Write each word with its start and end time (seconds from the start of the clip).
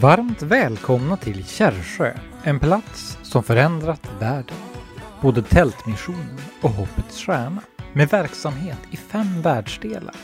Varmt 0.00 0.42
välkomna 0.42 1.16
till 1.16 1.46
Kärrsjö, 1.46 2.14
en 2.42 2.60
plats 2.60 3.18
som 3.22 3.42
förändrat 3.42 4.10
världen. 4.18 4.56
Både 5.20 5.42
Tältmissionen 5.42 6.38
och 6.62 6.70
Hoppets 6.70 7.18
Stjärna, 7.18 7.62
med 7.92 8.08
verksamhet 8.08 8.78
i 8.90 8.96
fem 8.96 9.42
världsdelar, 9.42 10.14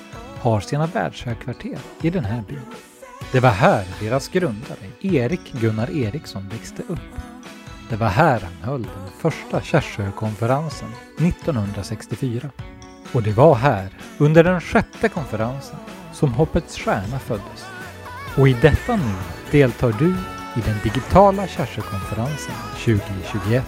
har 0.40 0.60
sina 0.60 0.86
världshögkvarter 0.86 1.78
i 2.02 2.10
den 2.10 2.24
här 2.24 2.42
byn. 2.48 2.60
Det 3.32 3.40
var 3.40 3.50
här 3.50 3.84
deras 4.00 4.28
grundare, 4.28 4.90
Erik 5.00 5.52
Gunnar 5.52 5.90
Eriksson, 5.90 6.48
växte 6.48 6.82
upp. 6.88 7.20
Det 7.90 7.96
var 7.96 8.08
här 8.08 8.40
han 8.40 8.70
höll 8.70 8.82
den 8.82 9.10
första 9.18 9.60
Kärrsjökonferensen 9.60 10.88
1964. 11.18 12.50
Och 13.12 13.22
det 13.22 13.32
var 13.32 13.54
här, 13.54 13.88
under 14.18 14.44
den 14.44 14.60
sjätte 14.60 15.08
konferensen, 15.08 15.76
som 16.16 16.32
Hoppets 16.32 16.78
Stjärna 16.78 17.18
föddes. 17.18 17.66
Och 18.36 18.48
i 18.48 18.52
detta 18.62 18.96
nu 18.96 19.14
deltar 19.50 19.92
du 19.98 20.08
i 20.56 20.60
den 20.66 20.76
digitala 20.82 21.46
Kärrsjökonferensen 21.46 22.54
2021. 22.84 23.64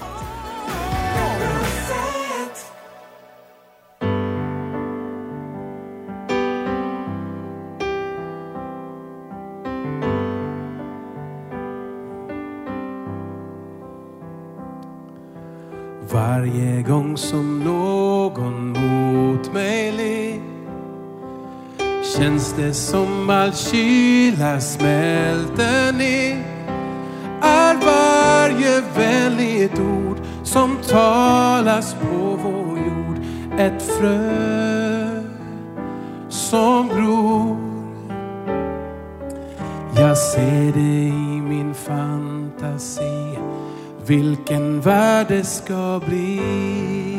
Varje 16.13 16.83
gång 16.83 17.17
som 17.17 17.65
någon 17.65 18.58
känns 22.19 22.53
det 22.53 22.75
som 22.75 23.31
all 23.31 23.53
kyla 23.55 24.61
smälter 24.61 25.93
ner. 25.93 26.45
Är 27.43 27.75
varje 27.75 28.83
vänligt 28.97 29.81
ord 29.81 30.17
som 30.45 30.77
talas 30.89 31.95
på 31.95 32.39
vår 32.43 32.79
jord 32.79 33.19
ett 33.59 33.83
frö 33.83 35.23
som 36.29 36.89
gror. 36.89 37.57
Jag 39.97 40.19
ser 40.19 40.73
det 40.73 41.09
i 41.09 41.43
min 41.49 41.75
fantasi 41.75 43.39
vilken 44.07 44.81
värld 44.81 45.27
det 45.29 45.45
ska 45.45 46.01
bli. 46.07 47.18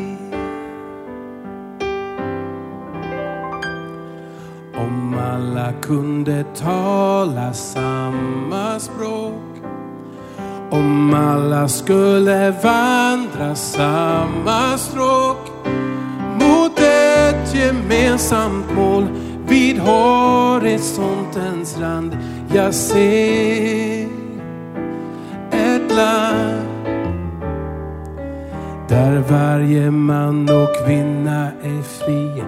Kunde 5.82 6.44
tala 6.56 7.52
samma 7.52 8.80
språk. 8.80 9.34
Om 10.70 11.14
alla 11.14 11.68
skulle 11.68 12.54
vandra 12.62 13.54
samma 13.54 14.78
stråk 14.78 15.36
mot 16.40 16.78
ett 16.78 17.54
gemensamt 17.54 18.74
mål 18.76 19.06
vid 19.46 19.78
horisontens 19.78 21.78
rand. 21.80 22.16
Jag 22.54 22.74
ser 22.74 24.08
ett 25.50 25.96
land 25.96 26.66
där 28.88 29.22
varje 29.28 29.90
man 29.90 30.48
och 30.48 30.86
kvinna 30.86 31.50
är 31.62 31.82
fri. 31.82 32.42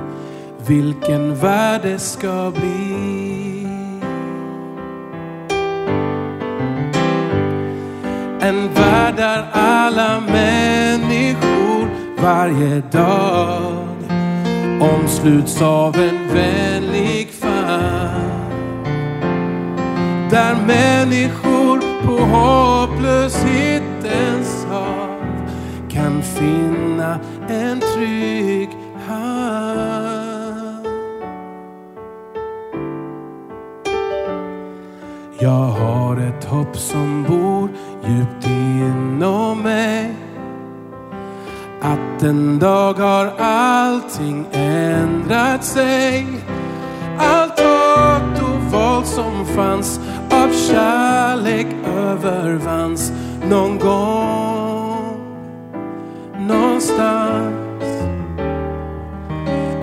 Vilken 0.67 1.35
värld 1.35 1.81
det 1.83 1.99
ska 1.99 2.53
bli. 2.55 3.22
En 8.45 8.75
värld 8.75 9.17
där 9.17 9.45
alla 9.53 10.21
människor 10.21 11.89
varje 12.23 12.83
dag 12.93 13.87
omsluts 14.81 15.63
av 15.63 15.97
en 15.97 16.29
vänlig 16.35 17.31
famn. 17.31 18.51
Där 20.31 20.55
människor 20.67 21.81
på 22.07 22.25
hopplöshetens 22.25 24.67
hav 24.71 25.49
kan 25.91 26.23
finna 26.23 27.21
en 27.49 27.81
trygg 27.81 28.69
hamn. 29.09 29.83
Jag 35.39 35.51
har 35.51 36.17
ett 36.17 36.45
hopp 36.45 36.77
som 36.77 37.25
bor 37.29 37.71
Den 42.23 42.59
dag 42.59 42.95
har 42.95 43.33
allting 43.39 44.47
ändrat 44.53 45.65
sig. 45.65 46.27
Allt 47.19 47.61
hat 47.61 48.43
och 48.43 48.73
våld 48.73 49.07
som 49.07 49.47
fanns 49.47 50.01
av 50.31 50.53
kärlek 50.53 51.67
övervanns 51.97 53.13
någon 53.51 53.79
gång, 53.79 55.21
någonstans. 56.39 57.85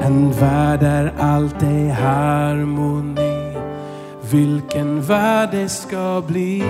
En 0.01 0.31
värld 0.31 0.79
där 0.79 1.13
allt 1.19 1.63
är 1.63 1.91
harmoni. 1.91 3.57
Vilken 4.31 5.01
värld 5.01 5.49
det 5.51 5.69
ska 5.69 6.23
bli. 6.27 6.63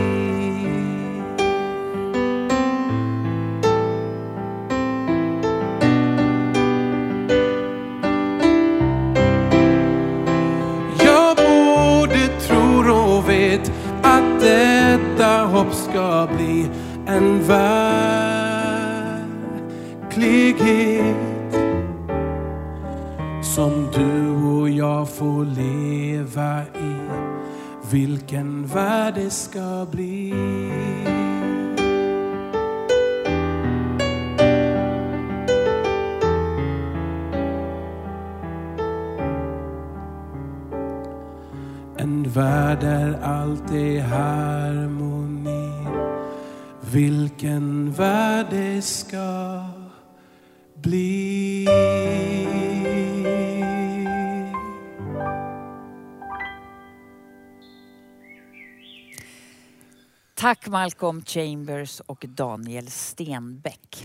Tack 60.40 60.68
Malcolm 60.68 61.24
Chambers 61.26 62.00
och 62.00 62.26
Daniel 62.28 62.92
Stenbeck. 62.92 64.04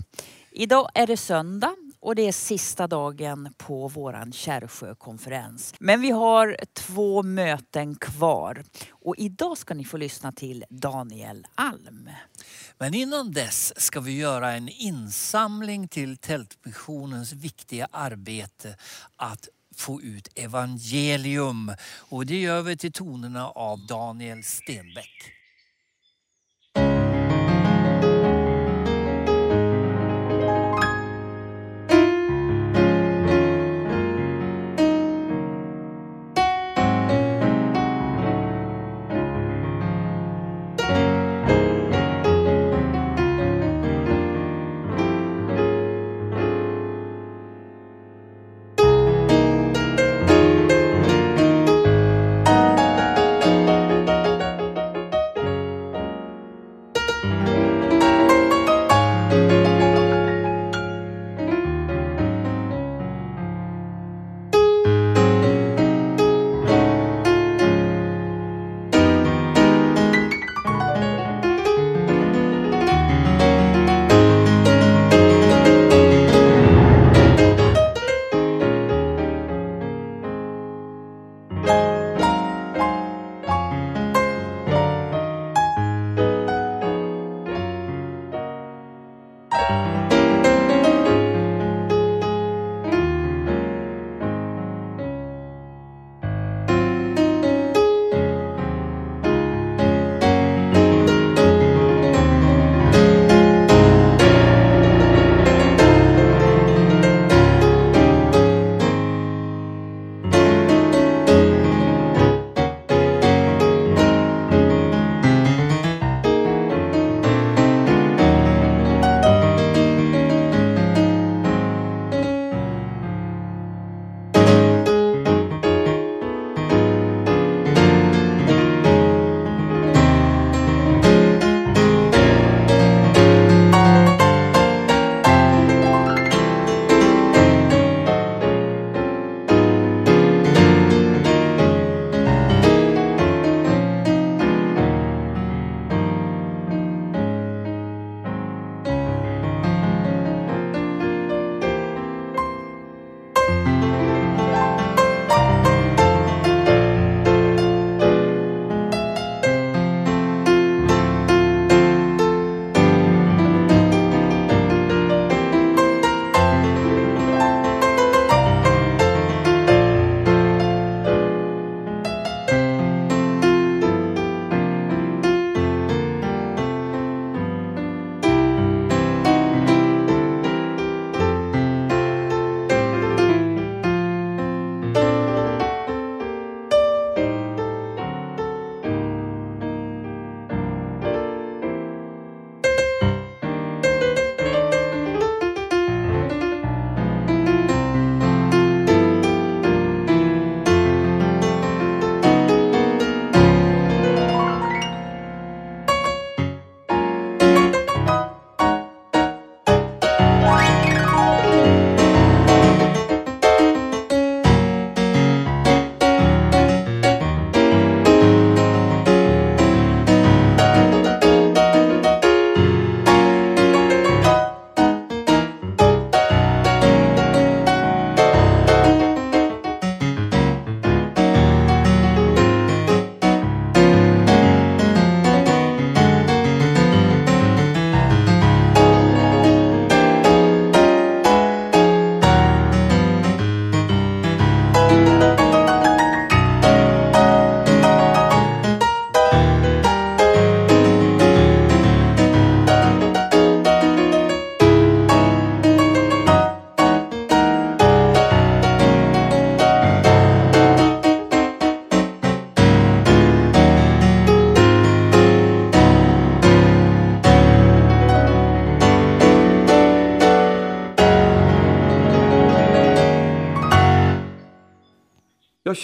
Idag 0.51 0.89
är 0.95 1.07
det 1.07 1.17
söndag 1.17 1.75
och 2.01 2.15
det 2.15 2.29
är 2.29 2.33
sista 2.33 2.87
dagen 2.87 3.55
på 3.57 3.89
våran 3.89 4.33
Kärrsjökonferens. 4.33 5.75
Men 5.79 6.01
vi 6.01 6.11
har 6.11 6.57
två 6.73 7.23
möten 7.23 7.97
kvar 7.97 8.65
och 8.91 9.15
idag 9.19 9.59
ska 9.59 9.75
ni 9.75 9.85
få 9.85 9.97
lyssna 9.97 10.33
till 10.33 10.65
Daniel 10.71 11.47
Alm. 11.55 12.11
Men 12.79 12.95
innan 12.95 13.33
dess 13.33 13.81
ska 13.81 14.01
vi 14.01 14.19
göra 14.19 14.53
en 14.53 14.69
insamling 14.69 15.89
till 15.89 16.17
Tältmissionens 16.17 17.33
viktiga 17.33 17.89
arbete 17.91 18.77
att 19.17 19.49
få 19.77 20.03
ut 20.03 20.29
evangelium. 20.35 21.73
Och 21.99 22.27
det 22.27 22.41
gör 22.41 22.63
vi 22.63 22.77
till 22.77 22.93
tonerna 22.93 23.49
av 23.49 23.87
Daniel 23.87 24.45
Stenbeck. 24.45 25.35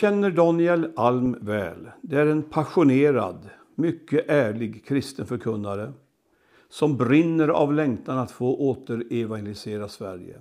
Känner 0.01 0.31
Daniel 0.31 0.93
Alm 0.97 1.37
väl. 1.41 1.91
Det 2.01 2.17
är 2.17 2.27
en 2.27 2.43
passionerad, 2.43 3.51
mycket 3.75 4.25
ärlig 4.29 4.85
kristen 4.87 5.27
förkunnare 5.27 5.93
som 6.69 6.97
brinner 6.97 7.49
av 7.49 7.75
längtan 7.75 8.19
att 8.19 8.31
få 8.31 8.57
återevangelisera 8.57 9.89
Sverige. 9.89 10.41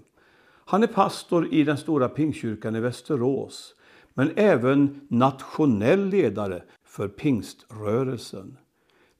Han 0.65 0.83
är 0.83 0.87
pastor 0.87 1.53
i 1.53 1.63
den 1.63 1.77
stora 1.77 2.09
pingkyrkan 2.09 2.75
i 2.75 2.79
Västerås 2.79 3.75
men 4.13 4.31
även 4.35 5.01
nationell 5.07 6.05
ledare 6.05 6.63
för 6.85 7.07
pingströrelsen. 7.07 8.57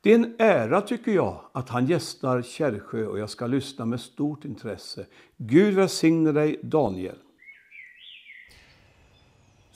Det 0.01 0.11
är 0.11 0.15
en 0.15 0.35
ära 0.37 0.81
tycker 0.81 1.11
jag 1.11 1.41
att 1.51 1.69
han 1.69 1.85
gästar 1.85 2.41
Kärrsjö 2.41 3.05
och 3.05 3.19
jag 3.19 3.29
ska 3.29 3.47
lyssna 3.47 3.85
med 3.85 3.99
stort 3.99 4.45
intresse. 4.45 5.05
Gud 5.37 5.73
välsigne 5.73 6.31
dig 6.31 6.59
Daniel. 6.63 7.15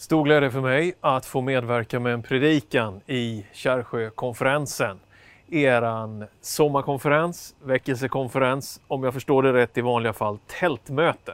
Stor 0.04 0.24
glädje 0.24 0.52
för 0.52 0.62
mig 0.62 0.94
att 1.02 1.26
få 1.26 1.42
medverka 1.42 2.00
med 2.00 2.14
en 2.14 2.24
predikan 2.24 3.02
i 3.08 3.46
Kärrsjökonferensen. 3.54 5.00
Eran 5.52 6.26
sommarkonferens, 6.42 7.56
väckelsekonferens, 7.64 8.82
om 8.88 9.04
jag 9.04 9.14
förstår 9.14 9.44
det 9.44 9.54
rätt 9.54 9.78
i 9.78 9.82
vanliga 9.82 10.14
fall 10.14 10.38
tältmöte. 10.60 11.34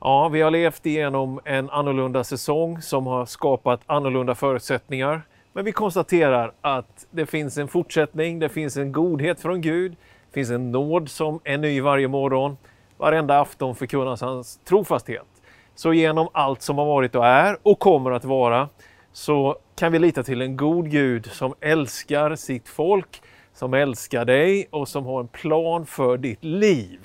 Ja, 0.00 0.28
vi 0.28 0.40
har 0.40 0.50
levt 0.50 0.86
igenom 0.86 1.40
en 1.44 1.70
annorlunda 1.70 2.24
säsong 2.24 2.82
som 2.82 3.06
har 3.06 3.26
skapat 3.26 3.80
annorlunda 3.86 4.34
förutsättningar. 4.34 5.22
Men 5.52 5.64
vi 5.64 5.72
konstaterar 5.72 6.52
att 6.60 7.06
det 7.10 7.26
finns 7.26 7.58
en 7.58 7.68
fortsättning, 7.68 8.38
det 8.38 8.48
finns 8.48 8.76
en 8.76 8.92
godhet 8.92 9.40
från 9.40 9.60
Gud, 9.60 9.92
det 9.92 10.34
finns 10.34 10.50
en 10.50 10.72
nåd 10.72 11.08
som 11.08 11.40
är 11.44 11.58
ny 11.58 11.80
varje 11.80 12.08
morgon. 12.08 12.56
Varenda 12.96 13.40
afton 13.40 13.74
förkunnas 13.74 14.20
hans 14.20 14.58
trofasthet. 14.64 15.37
Så 15.78 15.92
genom 15.92 16.28
allt 16.32 16.62
som 16.62 16.78
har 16.78 16.84
varit 16.84 17.14
och 17.14 17.26
är 17.26 17.58
och 17.62 17.78
kommer 17.78 18.10
att 18.10 18.24
vara 18.24 18.68
så 19.12 19.56
kan 19.76 19.92
vi 19.92 19.98
lita 19.98 20.22
till 20.22 20.42
en 20.42 20.56
god 20.56 20.90
Gud 20.90 21.26
som 21.26 21.54
älskar 21.60 22.36
sitt 22.36 22.68
folk, 22.68 23.22
som 23.54 23.74
älskar 23.74 24.24
dig 24.24 24.68
och 24.70 24.88
som 24.88 25.06
har 25.06 25.20
en 25.20 25.28
plan 25.28 25.86
för 25.86 26.16
ditt 26.16 26.44
liv. 26.44 26.98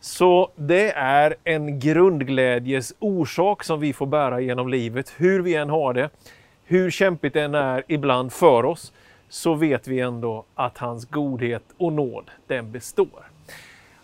Så 0.00 0.50
det 0.56 0.92
är 0.92 1.34
en 1.44 1.80
grundglädjes 1.80 2.94
orsak 2.98 3.64
som 3.64 3.80
vi 3.80 3.92
får 3.92 4.06
bära 4.06 4.40
genom 4.40 4.68
livet, 4.68 5.14
hur 5.16 5.40
vi 5.40 5.54
än 5.54 5.70
har 5.70 5.94
det. 5.94 6.10
Hur 6.64 6.90
kämpigt 6.90 7.34
det 7.34 7.42
än 7.42 7.54
är 7.54 7.84
ibland 7.88 8.32
för 8.32 8.64
oss, 8.64 8.92
så 9.28 9.54
vet 9.54 9.88
vi 9.88 10.00
ändå 10.00 10.44
att 10.54 10.78
hans 10.78 11.04
godhet 11.04 11.64
och 11.78 11.92
nåd, 11.92 12.30
den 12.46 12.72
består. 12.72 13.31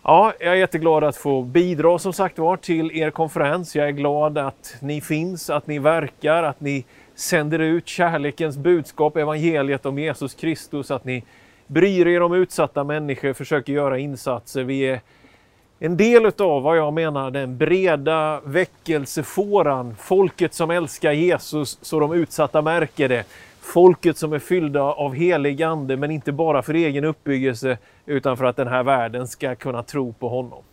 Ja, 0.03 0.33
jag 0.39 0.53
är 0.53 0.55
jätteglad 0.55 1.03
att 1.03 1.17
få 1.17 1.41
bidra 1.41 1.99
som 1.99 2.13
sagt 2.13 2.39
var 2.39 2.57
till 2.57 2.91
er 2.91 3.09
konferens. 3.09 3.75
Jag 3.75 3.87
är 3.87 3.91
glad 3.91 4.37
att 4.37 4.75
ni 4.81 5.01
finns, 5.01 5.49
att 5.49 5.67
ni 5.67 5.79
verkar, 5.79 6.43
att 6.43 6.61
ni 6.61 6.85
sänder 7.15 7.59
ut 7.59 7.87
kärlekens 7.87 8.57
budskap, 8.57 9.17
evangeliet 9.17 9.85
om 9.85 9.99
Jesus 9.99 10.33
Kristus, 10.33 10.91
att 10.91 11.05
ni 11.05 11.23
bryr 11.67 12.07
er 12.07 12.21
om 12.21 12.33
utsatta 12.33 12.83
människor, 12.83 13.33
försöker 13.33 13.73
göra 13.73 13.99
insatser. 13.99 14.63
Vi 14.63 14.81
är 14.81 15.01
en 15.79 15.97
del 15.97 16.25
utav 16.25 16.63
vad 16.63 16.77
jag 16.77 16.93
menar 16.93 17.31
den 17.31 17.57
breda 17.57 18.41
väckelsefåran, 18.43 19.95
folket 19.99 20.53
som 20.53 20.71
älskar 20.71 21.11
Jesus 21.11 21.79
så 21.81 21.99
de 21.99 22.13
utsatta 22.13 22.61
märker 22.61 23.09
det. 23.09 23.23
Folket 23.69 24.17
som 24.17 24.33
är 24.33 24.39
fyllda 24.39 24.81
av 24.81 25.13
helig 25.13 25.63
ande, 25.63 25.97
men 25.97 26.11
inte 26.11 26.31
bara 26.31 26.61
för 26.61 26.73
egen 26.73 27.03
uppbyggelse 27.03 27.77
utan 28.05 28.37
för 28.37 28.45
att 28.45 28.55
den 28.55 28.67
här 28.67 28.83
världen 28.83 29.27
ska 29.27 29.55
kunna 29.55 29.83
tro 29.83 30.13
på 30.13 30.29
honom. 30.29 30.63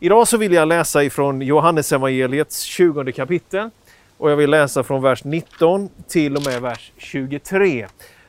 Idag 0.00 0.28
så 0.28 0.36
vill 0.36 0.52
jag 0.52 0.68
läsa 0.68 1.04
ifrån 1.04 1.42
Johannesevangeliets 1.42 2.62
20 2.62 3.12
kapitel 3.12 3.70
och 4.18 4.30
jag 4.30 4.36
vill 4.36 4.50
läsa 4.50 4.82
från 4.82 5.02
vers 5.02 5.24
19 5.24 5.88
till 6.08 6.36
och 6.36 6.46
med 6.46 6.62
vers 6.62 6.92
23. 6.96 7.86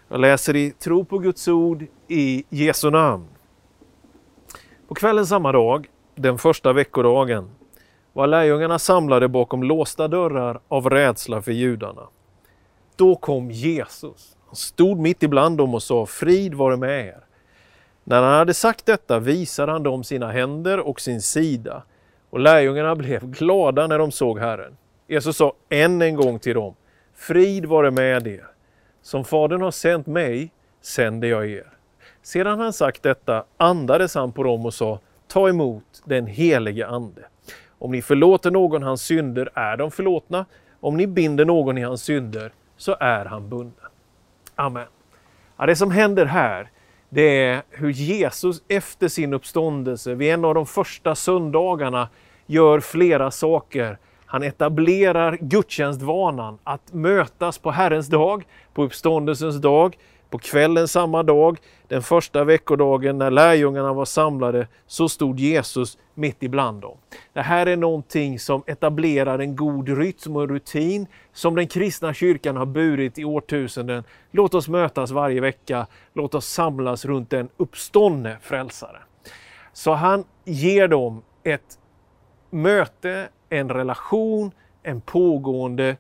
Jag 0.08 0.20
läser 0.20 0.56
i 0.56 0.72
tro 0.72 1.06
på 1.06 1.18
Guds 1.18 1.48
ord 1.48 1.86
i 2.08 2.44
Jesu 2.50 2.89
namn. 2.89 3.28
På 4.88 4.96
kvällen 4.96 5.25
samma 5.25 5.51
dag, 5.51 5.88
den 6.16 6.38
första 6.38 6.74
veckodagen, 6.74 7.50
var 8.13 8.28
lärjungarna 8.28 8.80
samlade 8.80 9.28
bakom 9.28 9.63
låsta 9.63 10.08
dörrar 10.08 10.60
av 10.68 10.89
rädsla 10.89 11.42
för 11.42 11.51
judarna. 11.51 12.01
Då 13.00 13.15
kom 13.15 13.51
Jesus. 13.51 14.38
Han 14.48 14.56
stod 14.56 15.00
mitt 15.00 15.24
ibland 15.24 15.58
dem 15.58 15.75
och 15.75 15.84
sa 15.84 16.06
frid 16.06 16.53
vare 16.53 16.77
med 16.77 17.06
er. 17.08 17.20
När 18.03 18.22
han 18.22 18.34
hade 18.34 18.53
sagt 18.53 18.86
detta 18.86 19.20
visade 19.20 19.72
han 19.72 19.84
dem 19.84 20.03
sina 20.03 20.32
händer 20.32 20.79
och 20.79 21.01
sin 21.01 21.22
sida 21.22 21.84
och 22.29 22.39
lärjungarna 22.39 22.96
blev 22.96 23.32
glada 23.32 23.88
när 23.88 24.00
de 24.00 24.12
såg 24.12 24.39
Herren. 24.39 24.77
Jesus 25.08 25.38
sa 25.38 25.53
än 25.70 26.01
en 26.01 26.15
gång 26.15 26.39
till 26.39 26.53
dem, 26.53 26.75
frid 27.15 27.65
vare 27.65 27.91
med 27.91 28.27
er. 28.27 28.48
Som 29.01 29.25
Fadern 29.25 29.62
har 29.62 29.72
sänt 29.72 30.08
mig 30.08 30.51
sänder 30.82 31.27
jag 31.27 31.50
er. 31.50 31.68
Sedan 32.22 32.60
han 32.60 32.74
sagt 32.74 33.03
detta 33.03 33.44
andades 33.58 34.15
han 34.15 34.32
på 34.32 34.44
dem 34.44 34.65
och 34.65 34.74
sa, 34.74 35.00
ta 35.27 35.50
emot 35.50 36.01
den 36.06 36.27
helige 36.27 36.88
Ande. 36.88 37.22
Om 37.79 37.91
ni 37.91 38.01
förlåter 38.01 38.51
någon 38.51 38.84
hans 38.84 39.01
synder 39.01 39.50
är 39.53 39.77
de 39.77 39.91
förlåtna. 39.91 40.46
Om 40.79 40.98
ni 40.98 41.08
binder 41.08 41.46
någon 41.46 41.77
i 41.77 41.82
hans 41.82 42.03
synder 42.03 42.51
så 42.80 42.96
är 43.00 43.26
han 43.26 43.50
bunden. 43.50 43.90
Amen. 44.56 44.88
Ja, 45.58 45.66
det 45.66 45.76
som 45.76 45.92
händer 45.92 46.26
här, 46.26 46.72
det 47.10 47.44
är 47.44 47.64
hur 47.70 47.90
Jesus 47.90 48.62
efter 48.68 49.08
sin 49.08 49.34
uppståndelse, 49.34 50.16
vid 50.16 50.34
en 50.34 50.46
av 50.46 50.56
de 50.56 50.66
första 50.66 51.16
söndagarna, 51.16 52.10
gör 52.46 52.80
flera 52.80 53.32
saker. 53.32 53.98
Han 54.26 54.44
etablerar 54.44 55.38
gudstjänstvanan 55.42 56.58
att 56.64 56.94
mötas 56.94 57.58
på 57.58 57.72
Herrens 57.72 58.08
dag, 58.08 58.44
på 58.74 58.84
uppståndelsens 58.84 59.62
dag, 59.62 59.98
på 60.30 60.38
kvällen 60.38 60.88
samma 60.88 61.24
dag, 61.24 61.58
den 61.88 62.02
första 62.02 62.44
veckodagen 62.44 63.18
när 63.18 63.32
lärjungarna 63.32 63.94
var 63.94 64.06
samlade, 64.06 64.68
så 64.88 65.10
stod 65.10 65.40
Jesus 65.40 65.98
mitt 66.14 66.44
ibland 66.44 66.82
dem. 66.82 66.98
Det 67.34 67.42
här 67.42 67.66
är 67.66 67.78
någonting 67.78 68.40
som 68.40 68.64
etablerar 68.68 69.40
en 69.40 69.56
god 69.56 69.90
rytm 69.90 70.36
och 70.36 70.50
rutin 70.50 71.08
som 71.34 71.56
den 71.56 71.68
kristna 71.68 72.14
kyrkan 72.14 72.58
har 72.58 72.66
burit 72.66 73.20
i 73.20 73.26
årtusenden. 73.26 74.04
Låt 74.32 74.54
oss 74.54 74.68
mötas 74.68 75.12
varje 75.12 75.42
vecka, 75.42 75.88
låt 76.14 76.36
oss 76.36 76.48
samlas 76.48 77.06
runt 77.06 77.30
den 77.30 77.50
uppståndne 77.58 78.38
frälsare. 78.42 78.98
Så 79.74 79.94
han 79.94 80.24
ger 80.46 80.88
dem 80.88 81.22
ett 81.44 81.80
möte, 82.50 83.30
en 83.50 83.70
relation, 83.70 84.52
en 84.84 85.02
pågående 85.02 85.98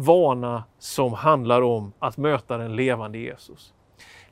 vana 0.00 0.64
som 0.78 1.12
handlar 1.12 1.62
om 1.62 1.92
att 1.98 2.16
möta 2.16 2.58
den 2.58 2.76
levande 2.76 3.18
Jesus. 3.18 3.72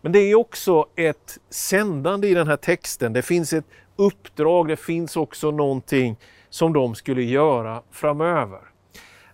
Men 0.01 0.13
det 0.13 0.19
är 0.19 0.35
också 0.35 0.87
ett 0.97 1.39
sändande 1.51 2.29
i 2.29 2.35
den 2.35 2.49
här 2.49 2.57
texten. 2.57 3.13
Det 3.13 3.23
finns 3.23 3.53
ett 3.53 3.65
uppdrag, 3.97 4.69
det 4.69 4.77
finns 4.77 5.17
också 5.17 5.51
någonting 5.51 6.17
som 6.51 6.73
de 6.73 6.95
skulle 6.95 7.23
göra 7.23 7.83
framöver. 7.91 8.61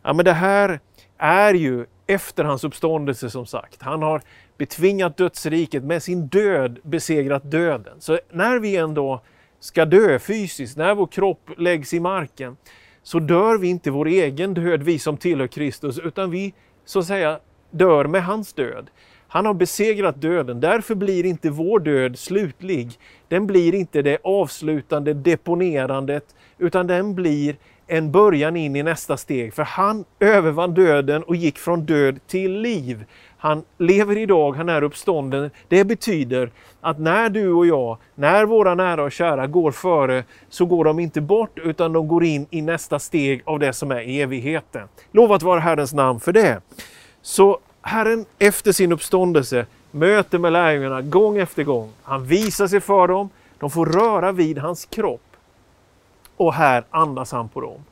Ja, 0.03 0.13
men 0.13 0.25
det 0.25 0.33
här 0.33 0.81
är 1.19 1.55
ju 1.55 1.87
efter 2.07 2.45
hans 2.45 2.65
uppståndelse 2.65 3.31
som 3.31 3.47
sagt. 3.47 3.83
Han 3.83 4.03
har 4.03 4.23
betvingat 4.59 5.17
dödsriket 5.17 5.85
med 5.85 6.03
sin 6.03 6.29
död 6.29 6.79
besegrat 6.83 7.51
döden. 7.51 8.01
Så 8.01 8.19
när 8.33 8.59
vi 8.59 8.77
ändå 8.77 9.23
ska 9.61 9.85
dö 9.85 10.19
fysiskt, 10.19 10.77
när 10.77 10.95
vår 10.95 11.07
kropp 11.07 11.51
läggs 11.59 11.95
i 11.95 12.01
marken, 12.01 12.57
så 13.05 13.19
dör 13.19 13.59
vi 13.59 13.69
inte 13.69 13.91
vår 13.91 14.09
egen 14.09 14.55
död, 14.55 14.83
vi 14.83 14.99
som 14.99 15.17
tillhör 15.17 15.47
Kristus, 15.47 15.99
utan 15.99 16.31
vi 16.31 16.55
så 16.85 16.99
att 16.99 17.07
säga 17.07 17.39
dör 17.71 18.05
med 18.05 18.25
hans 18.25 18.53
död. 18.53 18.91
Han 19.29 19.47
har 19.47 19.55
besegrat 19.55 20.21
döden, 20.21 20.61
därför 20.61 20.95
blir 20.95 21.27
inte 21.27 21.51
vår 21.51 21.81
död 21.81 22.19
slutlig. 22.19 22.93
Den 23.29 23.47
blir 23.47 23.75
inte 23.75 24.03
det 24.03 24.19
avslutande 24.25 25.15
deponerandet, 25.15 26.35
utan 26.59 26.87
den 26.87 27.15
blir 27.15 27.57
en 27.87 28.13
början 28.13 28.57
in 28.57 28.77
i 28.77 28.83
nästa 28.83 29.17
steg. 29.17 29.55
För 29.55 29.63
han 29.63 30.05
övervann 30.21 30.75
döden 30.75 31.23
och 31.23 31.37
gick 31.37 31.59
från 31.59 31.87
död 31.87 32.19
till 32.27 32.61
liv. 32.61 33.05
Han 33.37 33.63
lever 33.79 34.19
idag, 34.19 34.53
han 34.53 34.69
är 34.69 34.83
uppstånden. 34.83 35.51
Det 35.69 35.85
betyder 35.85 36.51
att 36.85 36.99
när 36.99 37.29
du 37.29 37.53
och 37.53 37.67
jag, 37.67 37.99
när 38.15 38.45
våra 38.45 38.75
nära 38.75 39.03
och 39.03 39.13
kära 39.13 39.47
går 39.47 39.71
före, 39.71 40.25
så 40.49 40.67
går 40.67 40.85
de 40.85 40.99
inte 40.99 41.21
bort 41.21 41.59
utan 41.59 41.93
de 41.93 42.09
går 42.09 42.25
in 42.25 42.47
i 42.51 42.63
nästa 42.63 42.99
steg 42.99 43.43
av 43.45 43.59
det 43.59 43.73
som 43.73 43.91
är 43.91 44.21
evigheten. 44.21 44.89
Lovat 45.13 45.43
vara 45.43 45.61
Herrens 45.61 45.93
namn 45.93 46.21
för 46.21 46.33
det. 46.33 46.61
Så 47.23 47.59
Herren 47.83 48.27
efter 48.39 48.73
sin 48.73 48.93
uppståndelse 48.93 49.67
möter 49.91 50.39
med 50.39 50.53
lärjungarna 50.53 51.03
gång 51.03 51.39
efter 51.39 51.65
gång. 51.65 51.91
Han 52.03 52.25
visar 52.25 52.67
sig 52.67 52.81
för 52.81 53.09
dem, 53.09 53.29
de 53.59 53.71
får 53.71 53.87
röra 53.87 54.33
vid 54.33 54.59
hans 54.59 54.85
kropp. 54.85 55.37
Och 56.37 56.55
här 56.55 56.85
andas 56.91 57.33
han 57.33 57.49
på 57.49 57.61
dem. 57.61 57.85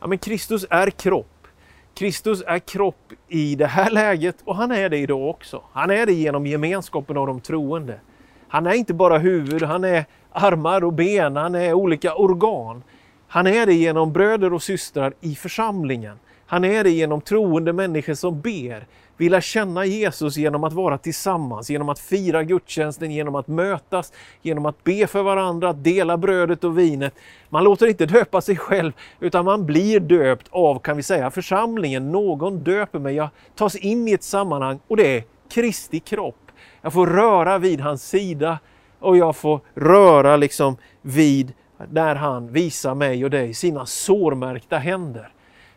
Ja, 0.00 0.06
men 0.06 0.18
Kristus 0.18 0.66
är 0.70 0.90
kropp. 0.90 1.46
Kristus 1.94 2.42
är 2.46 2.58
kropp 2.58 3.12
i 3.28 3.54
det 3.54 3.66
här 3.66 3.90
läget 3.90 4.36
och 4.44 4.56
han 4.56 4.72
är 4.72 4.88
det 4.88 4.98
idag 4.98 5.28
också. 5.30 5.62
Han 5.72 5.90
är 5.90 6.06
det 6.06 6.12
genom 6.12 6.46
gemenskapen 6.46 7.16
av 7.16 7.26
de 7.26 7.40
troende. 7.40 8.00
Han 8.48 8.66
är 8.66 8.74
inte 8.74 8.94
bara 8.94 9.18
huvud, 9.18 9.62
han 9.62 9.84
är 9.84 10.04
armar 10.32 10.84
och 10.84 10.92
ben, 10.92 11.36
han 11.36 11.54
är 11.54 11.72
olika 11.72 12.14
organ. 12.14 12.82
Han 13.28 13.46
är 13.46 13.66
det 13.66 13.74
genom 13.74 14.12
bröder 14.12 14.52
och 14.52 14.62
systrar 14.62 15.12
i 15.20 15.34
församlingen. 15.34 16.18
Han 16.46 16.64
är 16.64 16.84
det 16.84 16.90
genom 16.90 17.20
troende 17.20 17.72
människor 17.72 18.14
som 18.14 18.40
ber. 18.40 18.86
Vi 19.16 19.28
lär 19.28 19.40
känna 19.40 19.84
Jesus 19.84 20.36
genom 20.36 20.64
att 20.64 20.72
vara 20.72 20.98
tillsammans, 20.98 21.70
genom 21.70 21.88
att 21.88 21.98
fira 21.98 22.42
gudstjänsten, 22.42 23.10
genom 23.10 23.34
att 23.34 23.48
mötas, 23.48 24.12
genom 24.42 24.66
att 24.66 24.84
be 24.84 25.06
för 25.06 25.22
varandra, 25.22 25.68
att 25.68 25.84
dela 25.84 26.16
brödet 26.16 26.64
och 26.64 26.78
vinet. 26.78 27.14
Man 27.48 27.64
låter 27.64 27.86
inte 27.86 28.06
döpa 28.06 28.40
sig 28.40 28.56
själv, 28.56 28.92
utan 29.20 29.44
man 29.44 29.66
blir 29.66 30.00
döpt 30.00 30.46
av, 30.50 30.78
kan 30.78 30.96
vi 30.96 31.02
säga, 31.02 31.30
församlingen. 31.30 32.12
Någon 32.12 32.58
döper 32.58 32.98
mig, 32.98 33.14
jag 33.14 33.28
tas 33.54 33.76
in 33.76 34.08
i 34.08 34.12
ett 34.12 34.22
sammanhang 34.22 34.78
och 34.88 34.96
det 34.96 35.16
är 35.16 35.24
Kristi 35.48 36.00
kropp. 36.00 36.45
Jag 36.82 36.92
får 36.92 37.06
röra 37.06 37.58
vid 37.58 37.80
hans 37.80 38.08
sida 38.08 38.58
och 38.98 39.16
jag 39.16 39.36
får 39.36 39.60
röra 39.74 40.36
liksom 40.36 40.76
vid 41.02 41.52
där 41.88 42.14
han 42.14 42.52
visar 42.52 42.94
mig 42.94 43.24
och 43.24 43.30
dig 43.30 43.54
sina 43.54 43.86
sårmärkta 43.86 44.78
händer. 44.78 45.28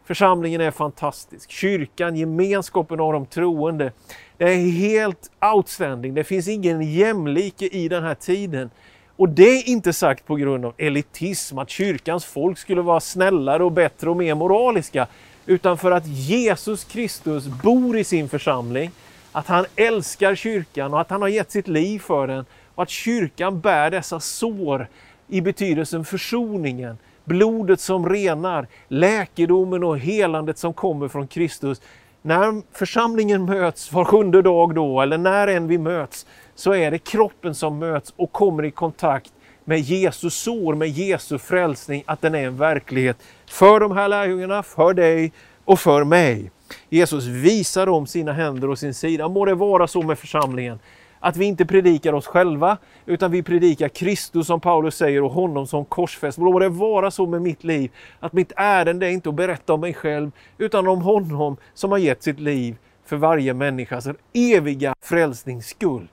Församlingen 0.05 0.61
är 0.61 0.71
fantastisk. 0.71 1.51
Kyrkan, 1.51 2.15
gemenskapen 2.15 2.99
av 2.99 3.13
de 3.13 3.25
troende. 3.25 3.91
Det 4.37 4.43
är 4.43 4.71
helt 4.71 5.31
outstanding. 5.55 6.13
Det 6.13 6.23
finns 6.23 6.47
ingen 6.47 6.81
jämlike 6.81 7.65
i 7.65 7.87
den 7.87 8.03
här 8.03 8.15
tiden. 8.15 8.69
Och 9.15 9.29
det 9.29 9.49
är 9.49 9.69
inte 9.69 9.93
sagt 9.93 10.25
på 10.25 10.35
grund 10.35 10.65
av 10.65 10.73
elitism, 10.77 11.57
att 11.57 11.69
kyrkans 11.69 12.25
folk 12.25 12.57
skulle 12.57 12.81
vara 12.81 12.99
snällare 12.99 13.63
och 13.63 13.71
bättre 13.71 14.09
och 14.09 14.17
mer 14.17 14.35
moraliska. 14.35 15.07
Utan 15.45 15.77
för 15.77 15.91
att 15.91 16.07
Jesus 16.07 16.83
Kristus 16.83 17.45
bor 17.45 17.97
i 17.97 18.03
sin 18.03 18.29
församling, 18.29 18.91
att 19.31 19.47
han 19.47 19.65
älskar 19.75 20.35
kyrkan 20.35 20.93
och 20.93 21.01
att 21.01 21.09
han 21.09 21.21
har 21.21 21.29
gett 21.29 21.51
sitt 21.51 21.67
liv 21.67 21.99
för 21.99 22.27
den. 22.27 22.45
Och 22.75 22.83
att 22.83 22.89
kyrkan 22.89 23.59
bär 23.59 23.91
dessa 23.91 24.19
sår 24.19 24.87
i 25.27 25.41
betydelsen 25.41 26.05
försoningen, 26.05 26.97
blodet 27.23 27.79
som 27.79 28.09
renar, 28.09 28.67
läkedomen 28.87 29.83
och 29.83 29.99
helandet 29.99 30.57
som 30.57 30.73
kommer 30.73 31.07
från 31.07 31.27
Kristus. 31.27 31.81
När 32.21 32.61
församlingen 32.77 33.45
möts 33.45 33.93
var 33.93 34.05
sjunde 34.05 34.41
dag 34.41 34.75
då, 34.75 35.01
eller 35.01 35.17
när 35.17 35.47
än 35.47 35.67
vi 35.67 35.77
möts, 35.77 36.25
så 36.55 36.73
är 36.73 36.91
det 36.91 36.97
kroppen 36.97 37.55
som 37.55 37.79
möts 37.79 38.13
och 38.15 38.31
kommer 38.31 38.65
i 38.65 38.71
kontakt 38.71 39.31
med 39.63 39.79
Jesus 39.79 40.33
sår, 40.33 40.75
med 40.75 40.89
Jesu 40.89 41.37
frälsning, 41.37 42.03
att 42.05 42.21
den 42.21 42.35
är 42.35 42.47
en 42.47 42.57
verklighet 42.57 43.17
för 43.49 43.79
de 43.79 43.91
här 43.91 44.07
lärjungarna, 44.07 44.63
för 44.63 44.93
dig 44.93 45.31
och 45.65 45.79
för 45.79 46.03
mig. 46.03 46.51
Jesus 46.89 47.25
visar 47.25 47.85
dem 47.85 48.07
sina 48.07 48.33
händer 48.33 48.69
och 48.69 48.79
sin 48.79 48.93
sida. 48.93 49.27
Må 49.27 49.45
det 49.45 49.55
vara 49.55 49.87
så 49.87 50.01
med 50.01 50.19
församlingen 50.19 50.79
att 51.19 51.37
vi 51.37 51.45
inte 51.45 51.65
predikar 51.65 52.13
oss 52.13 52.27
själva, 52.27 52.77
utan 53.05 53.31
vi 53.31 53.43
predikar 53.43 53.89
Kristus 53.89 54.47
som 54.47 54.61
Paulus 54.61 54.95
säger 54.95 55.23
och 55.23 55.31
honom 55.31 55.67
som 55.67 55.85
korsfäst. 55.85 56.37
Må 56.37 56.59
det 56.59 56.69
vara 56.69 57.11
så 57.11 57.25
med 57.25 57.41
mitt 57.41 57.63
liv, 57.63 57.91
att 58.19 58.33
mitt 58.33 58.51
ärende 58.55 59.07
är 59.07 59.11
inte 59.11 59.29
att 59.29 59.35
berätta 59.35 59.73
om 59.73 59.81
mig 59.81 59.93
själv, 59.93 60.31
utan 60.57 60.87
om 60.87 61.01
honom 61.01 61.57
som 61.73 61.91
har 61.91 61.97
gett 61.97 62.23
sitt 62.23 62.39
liv 62.39 62.75
för 63.05 63.17
varje 63.17 63.53
människas 63.53 64.07
eviga 64.33 64.95
frälsnings 65.01 65.67
skull. 65.67 66.07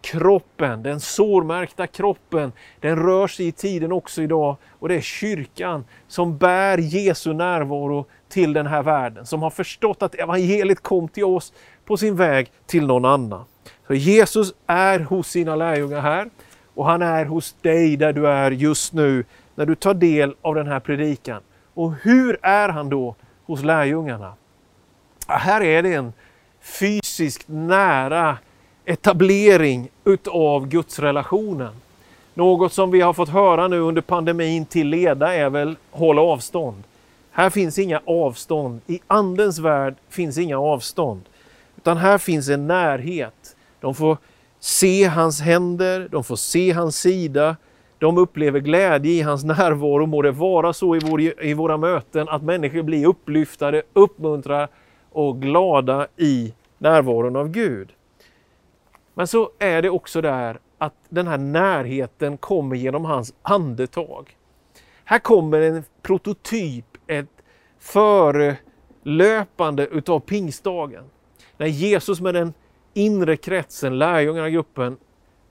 Kroppen, 0.00 0.82
den 0.82 1.00
sårmärkta 1.00 1.86
kroppen, 1.86 2.52
den 2.80 2.96
rör 2.96 3.26
sig 3.26 3.46
i 3.46 3.52
tiden 3.52 3.92
också 3.92 4.22
idag 4.22 4.56
och 4.78 4.88
det 4.88 4.94
är 4.94 5.00
kyrkan 5.00 5.84
som 6.08 6.38
bär 6.38 6.78
Jesu 6.78 7.32
närvaro 7.32 8.06
till 8.32 8.52
den 8.52 8.66
här 8.66 8.82
världen, 8.82 9.26
som 9.26 9.42
har 9.42 9.50
förstått 9.50 10.02
att 10.02 10.14
evangeliet 10.14 10.82
kom 10.82 11.08
till 11.08 11.24
oss 11.24 11.52
på 11.84 11.96
sin 11.96 12.16
väg 12.16 12.50
till 12.66 12.86
någon 12.86 13.04
annan. 13.04 13.44
Så 13.86 13.94
Jesus 13.94 14.54
är 14.66 15.00
hos 15.00 15.28
sina 15.28 15.56
lärjungar 15.56 16.00
här 16.00 16.30
och 16.74 16.86
han 16.86 17.02
är 17.02 17.24
hos 17.24 17.52
dig 17.60 17.96
där 17.96 18.12
du 18.12 18.28
är 18.28 18.50
just 18.50 18.92
nu 18.92 19.24
när 19.54 19.66
du 19.66 19.74
tar 19.74 19.94
del 19.94 20.34
av 20.42 20.54
den 20.54 20.66
här 20.66 20.80
predikan. 20.80 21.40
Och 21.74 21.92
hur 22.02 22.38
är 22.42 22.68
han 22.68 22.88
då 22.88 23.14
hos 23.46 23.62
lärjungarna? 23.62 24.32
Ja, 25.28 25.34
här 25.34 25.62
är 25.62 25.82
det 25.82 25.94
en 25.94 26.12
fysiskt 26.60 27.44
nära 27.48 28.38
etablering 28.84 29.88
utav 30.04 30.68
gudsrelationen. 30.68 31.72
Något 32.34 32.72
som 32.72 32.90
vi 32.90 33.00
har 33.00 33.12
fått 33.12 33.28
höra 33.28 33.68
nu 33.68 33.78
under 33.78 34.02
pandemin 34.02 34.66
till 34.66 34.88
leda 34.88 35.34
är 35.34 35.50
väl 35.50 35.76
håll 35.90 36.18
avstånd. 36.18 36.82
Här 37.32 37.50
finns 37.50 37.78
inga 37.78 38.00
avstånd. 38.04 38.80
I 38.86 39.00
Andens 39.06 39.58
värld 39.58 39.94
finns 40.08 40.38
inga 40.38 40.58
avstånd. 40.58 41.22
Utan 41.76 41.96
här 41.96 42.18
finns 42.18 42.48
en 42.48 42.66
närhet. 42.66 43.56
De 43.80 43.94
får 43.94 44.18
se 44.60 45.04
hans 45.04 45.40
händer, 45.40 46.08
de 46.10 46.24
får 46.24 46.36
se 46.36 46.72
hans 46.72 46.96
sida, 46.96 47.56
de 47.98 48.18
upplever 48.18 48.60
glädje 48.60 49.12
i 49.12 49.20
hans 49.20 49.44
närvaro. 49.44 50.06
Må 50.06 50.22
det 50.22 50.30
vara 50.30 50.72
så 50.72 50.96
i, 50.96 50.98
vår, 50.98 51.20
i 51.20 51.54
våra 51.54 51.76
möten 51.76 52.28
att 52.28 52.42
människor 52.42 52.82
blir 52.82 53.06
upplyftade, 53.06 53.82
uppmuntrade 53.92 54.68
och 55.10 55.42
glada 55.42 56.06
i 56.16 56.54
närvaron 56.78 57.36
av 57.36 57.48
Gud. 57.48 57.92
Men 59.14 59.26
så 59.26 59.50
är 59.58 59.82
det 59.82 59.90
också 59.90 60.20
där 60.20 60.58
att 60.78 60.94
den 61.08 61.26
här 61.26 61.38
närheten 61.38 62.36
kommer 62.36 62.76
genom 62.76 63.04
hans 63.04 63.34
andetag. 63.42 64.36
Här 65.04 65.18
kommer 65.18 65.60
en 65.60 65.84
prototyp, 66.02 66.91
ett 67.06 67.42
förelöpande 67.78 69.86
utav 69.86 70.20
pingstdagen. 70.20 71.04
När 71.56 71.66
Jesus 71.66 72.20
med 72.20 72.34
den 72.34 72.54
inre 72.94 73.36
kretsen, 73.36 73.98
lärjungarna 73.98 74.50
gruppen, 74.50 74.96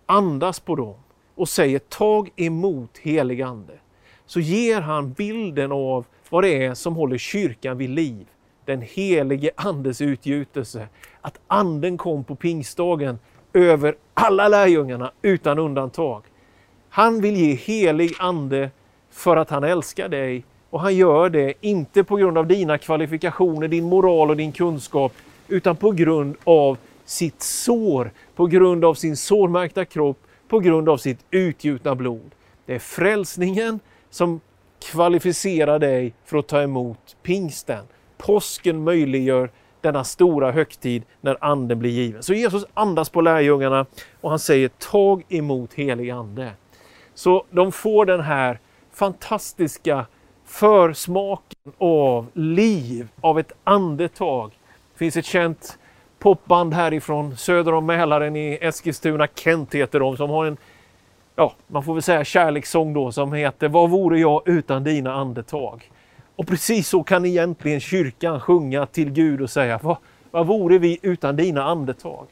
andas 0.06 0.60
på 0.60 0.76
dem 0.76 0.96
och 1.36 1.50
säger 1.50 1.80
tag 1.80 2.30
emot 2.36 2.98
helig 2.98 3.42
ande. 3.42 3.74
Så 4.26 4.40
ger 4.40 4.82
han 4.82 5.14
bilden 5.14 5.72
av 5.72 6.06
vad 6.30 6.44
det 6.44 6.66
är 6.66 6.74
som 6.74 6.96
håller 6.96 7.18
kyrkan 7.18 7.78
vid 7.78 7.90
liv. 7.90 8.28
Den 8.66 8.82
helige 8.82 9.52
andes 9.56 10.02
utgjutelse. 10.02 10.88
Att 11.22 11.40
anden 11.48 11.98
kom 11.98 12.24
på 12.24 12.36
pingstdagen 12.36 13.20
över 13.54 13.96
alla 14.14 14.48
lärjungarna 14.48 15.12
utan 15.22 15.60
undantag. 15.60 16.24
Han 16.90 17.22
vill 17.22 17.36
ge 17.36 17.54
helig 17.54 18.14
ande 18.20 18.72
för 19.10 19.38
att 19.38 19.50
han 19.50 19.64
älskar 19.64 20.10
dig 20.10 20.46
och 20.72 20.82
han 20.82 20.96
gör 20.96 21.30
det 21.30 21.54
inte 21.62 22.04
på 22.04 22.16
grund 22.16 22.38
av 22.38 22.48
dina 22.48 22.78
kvalifikationer, 22.78 23.68
din 23.68 23.84
moral 23.84 24.30
och 24.30 24.38
din 24.38 24.52
kunskap 24.52 25.14
utan 25.48 25.76
på 25.76 25.92
grund 25.92 26.36
av 26.44 26.78
sitt 27.06 27.42
sår, 27.42 28.12
på 28.36 28.46
grund 28.46 28.86
av 28.86 28.94
sin 28.94 29.18
sårmärkta 29.18 29.86
kropp, 29.86 30.18
på 30.48 30.60
grund 30.60 30.90
av 30.90 30.98
sitt 30.98 31.20
utgjutna 31.32 31.96
blod. 31.96 32.32
Det 32.66 32.76
är 32.76 32.80
frälsningen 32.80 33.80
som 34.10 34.42
kvalificerar 34.92 35.80
dig 35.80 36.14
för 36.26 36.38
att 36.38 36.48
ta 36.48 36.62
emot 36.62 37.16
pingsten. 37.24 37.86
Påsken 38.18 38.84
möjliggör 38.84 39.50
denna 39.82 40.04
stora 40.04 40.52
högtid 40.52 41.04
när 41.22 41.38
anden 41.42 41.80
blir 41.80 41.92
given. 41.92 42.24
Så 42.24 42.34
Jesus 42.34 42.66
andas 42.74 43.10
på 43.10 43.22
lärjungarna 43.22 43.86
och 44.22 44.30
han 44.30 44.40
säger 44.40 44.68
tag 44.68 45.24
emot 45.30 45.74
helig 45.74 46.10
ande. 46.10 46.52
Så 47.14 47.46
de 47.50 47.72
får 47.72 48.06
den 48.06 48.22
här 48.22 48.60
fantastiska 48.94 50.06
försmaken 50.52 51.74
av 51.78 52.28
liv, 52.34 53.08
av 53.22 53.40
ett 53.40 53.52
andetag. 53.64 54.52
Det 54.94 54.98
finns 54.98 55.18
ett 55.18 55.26
känt 55.26 55.78
popband 56.20 56.74
härifrån 56.74 57.38
söder 57.38 57.74
om 57.74 57.86
Mälaren 57.86 58.36
i 58.36 58.58
Eskilstuna, 58.62 59.28
Kent 59.36 59.76
heter 59.76 60.00
de, 60.00 60.18
som 60.18 60.30
har 60.30 60.46
en, 60.46 60.58
ja, 61.36 61.54
man 61.68 61.84
får 61.84 61.94
väl 61.94 62.04
säga 62.04 62.24
kärlekssång 62.24 62.94
då 62.94 63.12
som 63.12 63.34
heter 63.34 63.70
Vad 63.70 63.90
vore 63.90 64.20
jag 64.20 64.42
utan 64.46 64.84
dina 64.84 65.14
andetag? 65.14 65.92
Och 66.36 66.48
precis 66.48 66.88
så 66.88 67.04
kan 67.04 67.26
egentligen 67.26 67.80
kyrkan 67.80 68.40
sjunga 68.40 68.86
till 68.86 69.12
Gud 69.12 69.42
och 69.42 69.50
säga 69.50 69.80
vad, 69.84 69.98
vad 70.32 70.48
vore 70.48 70.78
vi 70.78 71.00
utan 71.02 71.36
dina 71.36 71.64
andetag? 71.64 72.28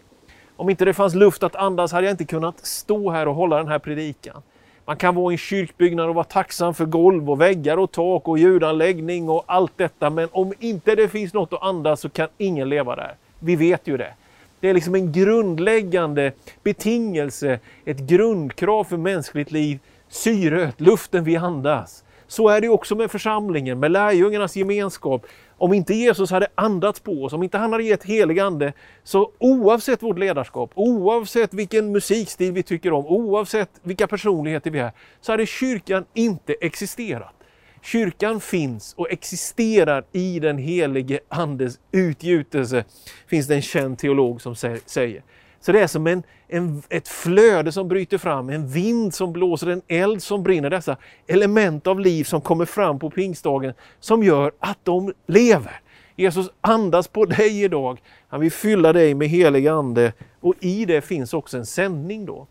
Om 0.56 0.70
inte 0.70 0.86
det 0.86 0.94
fanns 0.94 1.16
luft 1.16 1.44
att 1.44 1.56
andas 1.56 1.92
hade 1.92 2.08
jag 2.08 2.14
inte 2.14 2.26
kunnat 2.26 2.66
stå 2.66 3.12
här 3.12 3.28
och 3.28 3.36
hålla 3.36 3.58
den 3.58 3.68
här 3.68 3.80
predikan. 3.80 4.42
Man 4.90 4.98
kan 4.98 5.16
vara 5.16 5.32
i 5.32 5.34
en 5.34 5.38
kyrkbyggnad 5.38 6.10
och 6.10 6.16
vara 6.16 6.24
tacksam 6.24 6.74
för 6.74 6.86
golv 6.86 7.30
och 7.30 7.42
väggar 7.42 7.78
och 7.78 7.92
tak 7.92 8.28
och 8.28 8.40
ljudanläggning 8.40 9.30
och 9.30 9.44
allt 9.48 9.72
detta. 9.78 10.10
Men 10.10 10.30
om 10.32 10.54
inte 10.60 10.96
det 10.96 11.10
finns 11.10 11.34
något 11.34 11.54
att 11.54 11.64
andas 11.64 12.02
så 12.02 12.10
kan 12.10 12.28
ingen 12.38 12.70
leva 12.70 12.96
där. 12.96 13.16
Vi 13.40 13.56
vet 13.56 13.88
ju 13.88 13.98
det. 13.98 14.14
Det 14.60 14.70
är 14.70 14.74
liksom 14.74 14.96
en 14.96 15.12
grundläggande 15.12 16.32
betingelse, 16.64 17.60
ett 17.86 17.98
grundkrav 17.98 18.84
för 18.84 18.98
mänskligt 18.98 19.52
liv. 19.52 19.80
Syret, 20.08 20.82
luften 20.82 21.24
vi 21.24 21.38
andas. 21.38 22.04
Så 22.30 22.50
är 22.50 22.62
det 22.62 22.70
också 22.70 22.96
med 22.96 23.12
församlingen, 23.12 23.80
med 23.80 23.92
lärjungarnas 23.92 24.56
gemenskap. 24.56 25.26
Om 25.58 25.74
inte 25.74 25.94
Jesus 25.94 26.32
hade 26.32 26.48
andats 26.56 27.00
på 27.00 27.24
oss, 27.24 27.34
om 27.34 27.44
inte 27.44 27.58
han 27.58 27.72
hade 27.72 27.84
gett 27.84 28.04
helig 28.04 28.40
ande, 28.40 28.74
så 29.04 29.32
oavsett 29.38 30.04
vårt 30.04 30.18
ledarskap, 30.18 30.72
oavsett 30.76 31.54
vilken 31.54 31.92
musikstil 31.92 32.52
vi 32.52 32.64
tycker 32.64 32.94
om, 32.94 33.06
oavsett 33.06 33.70
vilka 33.84 34.08
personligheter 34.08 34.72
vi 34.72 34.80
är, 34.80 34.92
så 35.22 35.32
hade 35.32 35.46
kyrkan 35.46 36.06
inte 36.14 36.56
existerat. 36.62 37.34
Kyrkan 37.82 38.42
finns 38.42 38.94
och 38.94 39.12
existerar 39.12 40.04
i 40.12 40.40
den 40.40 40.58
helige 40.58 41.20
Andes 41.30 41.80
utgjutelse, 41.92 42.84
finns 43.28 43.48
det 43.48 43.56
en 43.56 43.62
känd 43.62 43.98
teolog 43.98 44.42
som 44.42 44.56
säger. 44.86 45.22
Så 45.62 45.72
det 45.72 45.80
är 45.80 45.88
som 45.88 46.08
en, 46.08 46.24
en, 46.48 46.84
ett 46.90 47.08
flöde 47.08 47.72
som 47.72 47.88
bryter 47.88 48.18
fram, 48.18 48.50
en 48.50 48.68
vind 48.68 49.14
som 49.14 49.34
blåser, 49.34 49.68
en 49.68 49.82
eld 49.88 50.24
som 50.24 50.44
brinner. 50.44 50.70
Dessa 50.70 50.98
element 51.28 51.88
av 51.88 52.00
liv 52.00 52.24
som 52.24 52.42
kommer 52.42 52.66
fram 52.66 53.00
på 53.00 53.10
pingstdagen 53.10 53.74
som 54.00 54.24
gör 54.24 54.52
att 54.60 54.80
de 54.84 55.14
lever. 55.28 55.82
Jesus 56.16 56.50
andas 56.62 57.08
på 57.08 57.26
dig 57.26 57.64
idag. 57.64 58.02
Han 58.28 58.40
vill 58.40 58.52
fylla 58.52 58.94
dig 58.94 59.14
med 59.14 59.28
helig 59.28 59.68
ande 59.68 60.14
och 60.40 60.56
i 60.60 60.86
det 60.86 61.02
finns 61.02 61.34
också 61.34 61.58
en 61.58 61.66
sändning 61.66 62.26
då. 62.26 62.48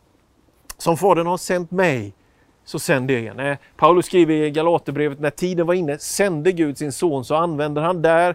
Som 0.78 0.96
Fadern 0.96 1.26
har 1.26 1.36
sänt 1.36 1.70
mig, 1.70 2.12
så 2.64 2.78
sänder 2.78 3.14
jag 3.14 3.22
igen. 3.22 3.40
Eh, 3.40 3.56
Paulus 3.76 4.06
skriver 4.06 4.34
i 4.34 4.50
Galaterbrevet, 4.50 5.20
när 5.20 5.30
tiden 5.30 5.66
var 5.66 5.74
inne 5.74 5.98
sände 5.98 6.52
Gud 6.52 6.78
sin 6.78 6.92
son, 6.92 7.24
så 7.24 7.34
använder 7.34 7.82
han 7.82 8.02
där, 8.02 8.34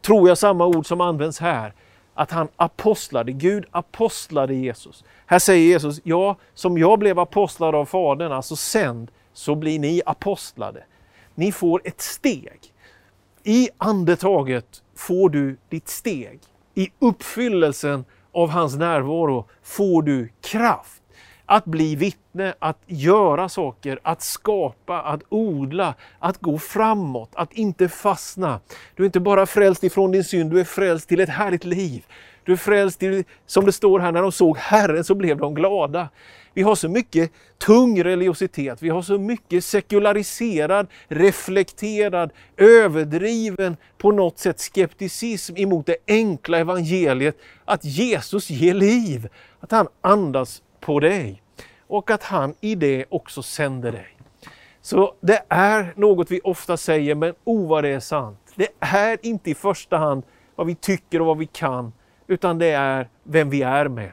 tror 0.00 0.28
jag, 0.28 0.38
samma 0.38 0.66
ord 0.66 0.86
som 0.86 1.00
används 1.00 1.40
här. 1.40 1.72
Att 2.14 2.30
han 2.30 2.48
apostlade, 2.56 3.32
Gud 3.32 3.64
apostlade 3.70 4.54
Jesus. 4.54 5.04
Här 5.26 5.38
säger 5.38 5.66
Jesus, 5.66 6.00
ja, 6.04 6.36
som 6.54 6.78
jag 6.78 6.98
blev 6.98 7.18
apostlad 7.18 7.74
av 7.74 7.84
Fadern, 7.84 8.32
alltså 8.32 8.56
sänd, 8.56 9.10
så 9.32 9.54
blir 9.54 9.78
ni 9.78 10.02
apostlade. 10.06 10.84
Ni 11.34 11.52
får 11.52 11.82
ett 11.84 12.00
steg. 12.00 12.60
I 13.44 13.68
andetaget 13.78 14.82
får 14.96 15.30
du 15.30 15.56
ditt 15.68 15.88
steg. 15.88 16.40
I 16.74 16.88
uppfyllelsen 16.98 18.04
av 18.32 18.50
hans 18.50 18.76
närvaro 18.76 19.48
får 19.62 20.02
du 20.02 20.28
kraft. 20.40 21.01
Att 21.52 21.64
bli 21.64 21.96
vittne, 21.96 22.54
att 22.58 22.78
göra 22.86 23.48
saker, 23.48 23.98
att 24.02 24.22
skapa, 24.22 25.02
att 25.02 25.20
odla, 25.28 25.94
att 26.18 26.38
gå 26.38 26.58
framåt, 26.58 27.30
att 27.34 27.52
inte 27.52 27.88
fastna. 27.88 28.60
Du 28.96 29.02
är 29.02 29.06
inte 29.06 29.20
bara 29.20 29.46
frälst 29.46 29.84
ifrån 29.84 30.12
din 30.12 30.24
synd, 30.24 30.50
du 30.50 30.60
är 30.60 30.64
frälst 30.64 31.08
till 31.08 31.20
ett 31.20 31.28
härligt 31.28 31.64
liv. 31.64 32.04
Du 32.44 32.52
är 32.52 32.56
frälst 32.56 32.98
till, 32.98 33.24
som 33.46 33.64
det 33.64 33.72
står 33.72 34.00
här, 34.00 34.12
när 34.12 34.22
de 34.22 34.32
såg 34.32 34.56
Herren 34.58 35.04
så 35.04 35.14
blev 35.14 35.36
de 35.36 35.54
glada. 35.54 36.08
Vi 36.54 36.62
har 36.62 36.74
så 36.74 36.88
mycket 36.88 37.32
tung 37.58 38.04
religiositet, 38.04 38.82
vi 38.82 38.88
har 38.88 39.02
så 39.02 39.18
mycket 39.18 39.64
sekulariserad, 39.64 40.86
reflekterad, 41.08 42.32
överdriven, 42.56 43.76
på 43.98 44.12
något 44.12 44.38
sätt 44.38 44.60
skepticism 44.60 45.56
emot 45.56 45.86
det 45.86 45.96
enkla 46.06 46.58
evangeliet 46.58 47.36
att 47.64 47.84
Jesus 47.84 48.50
ger 48.50 48.74
liv, 48.74 49.28
att 49.60 49.70
han 49.70 49.88
andas 50.00 50.62
på 50.80 51.00
dig 51.00 51.41
och 51.92 52.10
att 52.10 52.22
han 52.22 52.54
i 52.60 52.74
det 52.74 53.04
också 53.08 53.42
sänder 53.42 53.92
dig. 53.92 54.16
Så 54.80 55.14
det 55.20 55.42
är 55.48 55.92
något 55.96 56.30
vi 56.30 56.40
ofta 56.44 56.76
säger, 56.76 57.14
men 57.14 57.34
o 57.44 57.66
vad 57.66 57.84
det 57.84 57.88
är 57.88 58.00
sant. 58.00 58.38
Det 58.54 58.68
är 58.80 59.18
inte 59.22 59.50
i 59.50 59.54
första 59.54 59.96
hand 59.96 60.22
vad 60.54 60.66
vi 60.66 60.74
tycker 60.74 61.20
och 61.20 61.26
vad 61.26 61.38
vi 61.38 61.46
kan, 61.46 61.92
utan 62.26 62.58
det 62.58 62.66
är 62.66 63.08
vem 63.22 63.50
vi 63.50 63.62
är 63.62 63.88
med. 63.88 64.12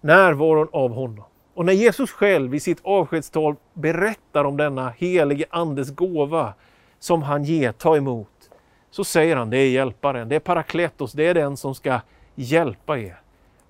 Närvaron 0.00 0.68
av 0.72 0.92
honom. 0.92 1.24
Och 1.54 1.64
när 1.64 1.72
Jesus 1.72 2.10
själv 2.10 2.54
i 2.54 2.60
sitt 2.60 2.80
avskedstal 2.82 3.56
berättar 3.72 4.44
om 4.44 4.56
denna 4.56 4.90
helige 4.90 5.44
Andes 5.50 5.90
gåva 5.90 6.54
som 6.98 7.22
han 7.22 7.44
ger, 7.44 7.72
ta 7.72 7.96
emot, 7.96 8.50
så 8.90 9.04
säger 9.04 9.36
han 9.36 9.50
det 9.50 9.58
är 9.58 9.70
hjälparen, 9.70 10.28
det 10.28 10.36
är 10.36 10.40
parakletos, 10.40 11.12
det 11.12 11.26
är 11.26 11.34
den 11.34 11.56
som 11.56 11.74
ska 11.74 12.00
hjälpa 12.34 12.98
er. 12.98 13.20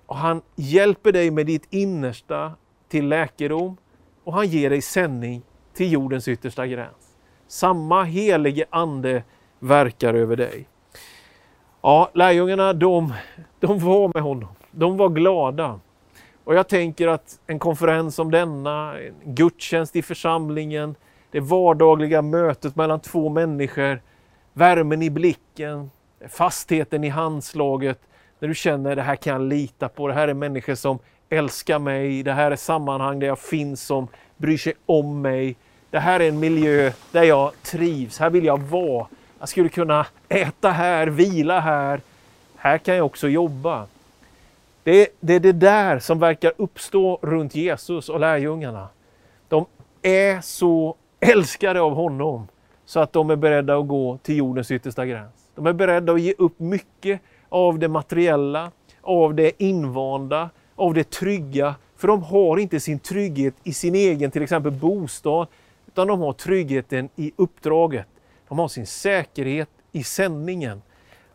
Och 0.05 0.15
han 0.15 0.41
hjälper 0.55 1.11
dig 1.11 1.31
med 1.31 1.45
ditt 1.45 1.67
innersta 1.69 2.51
till 2.91 3.07
läkedom 3.07 3.77
och 4.23 4.33
han 4.33 4.47
ger 4.47 4.69
dig 4.69 4.81
sändning 4.81 5.41
till 5.73 5.91
jordens 5.91 6.27
yttersta 6.27 6.67
gräns. 6.67 7.15
Samma 7.47 8.03
helige 8.03 8.65
Ande 8.69 9.23
verkar 9.59 10.13
över 10.13 10.35
dig. 10.35 10.67
Ja, 11.81 12.09
lärjungarna 12.13 12.73
de, 12.73 13.13
de 13.59 13.79
var 13.79 14.11
med 14.13 14.23
honom. 14.23 14.49
De 14.71 14.97
var 14.97 15.09
glada. 15.09 15.79
Och 16.43 16.55
jag 16.55 16.67
tänker 16.67 17.07
att 17.07 17.39
en 17.47 17.59
konferens 17.59 18.15
som 18.15 18.31
denna, 18.31 18.99
en 18.99 19.35
gudstjänst 19.35 19.95
i 19.95 20.01
församlingen, 20.01 20.95
det 21.31 21.39
vardagliga 21.39 22.21
mötet 22.21 22.75
mellan 22.75 22.99
två 22.99 23.29
människor, 23.29 24.01
värmen 24.53 25.01
i 25.01 25.09
blicken, 25.09 25.91
fastheten 26.29 27.03
i 27.03 27.09
handslaget, 27.09 27.99
när 28.39 28.47
du 28.47 28.55
känner 28.55 28.95
det 28.95 29.01
här 29.01 29.15
kan 29.15 29.33
jag 29.33 29.41
lita 29.41 29.89
på, 29.89 30.07
det 30.07 30.13
här 30.13 30.27
är 30.27 30.33
människor 30.33 30.75
som 30.75 30.99
älskar 31.31 31.79
mig, 31.79 32.23
det 32.23 32.33
här 32.33 32.51
är 32.51 32.55
sammanhang 32.55 33.19
där 33.19 33.27
jag 33.27 33.39
finns 33.39 33.81
som 33.81 34.07
bryr 34.37 34.57
sig 34.57 34.73
om 34.85 35.21
mig. 35.21 35.55
Det 35.89 35.99
här 35.99 36.19
är 36.19 36.29
en 36.29 36.39
miljö 36.39 36.91
där 37.11 37.23
jag 37.23 37.51
trivs, 37.61 38.19
här 38.19 38.29
vill 38.29 38.45
jag 38.45 38.61
vara. 38.61 39.07
Jag 39.39 39.49
skulle 39.49 39.69
kunna 39.69 40.05
äta 40.29 40.69
här, 40.69 41.07
vila 41.07 41.59
här. 41.59 42.01
Här 42.55 42.77
kan 42.77 42.95
jag 42.95 43.05
också 43.05 43.27
jobba. 43.27 43.87
Det 44.83 44.91
är, 44.91 45.07
det 45.19 45.33
är 45.33 45.39
det 45.39 45.51
där 45.51 45.99
som 45.99 46.19
verkar 46.19 46.53
uppstå 46.57 47.19
runt 47.21 47.55
Jesus 47.55 48.09
och 48.09 48.19
lärjungarna. 48.19 48.87
De 49.47 49.65
är 50.01 50.41
så 50.41 50.95
älskade 51.19 51.81
av 51.81 51.93
honom 51.93 52.47
så 52.85 52.99
att 52.99 53.13
de 53.13 53.29
är 53.29 53.35
beredda 53.35 53.77
att 53.77 53.87
gå 53.87 54.17
till 54.17 54.37
jordens 54.37 54.71
yttersta 54.71 55.05
gräns. 55.05 55.31
De 55.55 55.67
är 55.67 55.73
beredda 55.73 56.13
att 56.13 56.21
ge 56.21 56.33
upp 56.37 56.59
mycket 56.59 57.21
av 57.49 57.79
det 57.79 57.87
materiella, 57.87 58.71
av 59.01 59.35
det 59.35 59.63
invanda, 59.63 60.49
av 60.81 60.93
det 60.93 61.09
trygga. 61.09 61.75
För 61.97 62.07
de 62.07 62.23
har 62.23 62.57
inte 62.57 62.79
sin 62.79 62.99
trygghet 62.99 63.53
i 63.63 63.73
sin 63.73 63.95
egen 63.95 64.31
till 64.31 64.43
exempel 64.43 64.71
bostad, 64.71 65.47
utan 65.87 66.07
de 66.07 66.19
har 66.19 66.33
tryggheten 66.33 67.09
i 67.15 67.31
uppdraget. 67.35 68.07
De 68.47 68.59
har 68.59 68.67
sin 68.67 68.87
säkerhet 68.87 69.69
i 69.91 70.03
sändningen. 70.03 70.81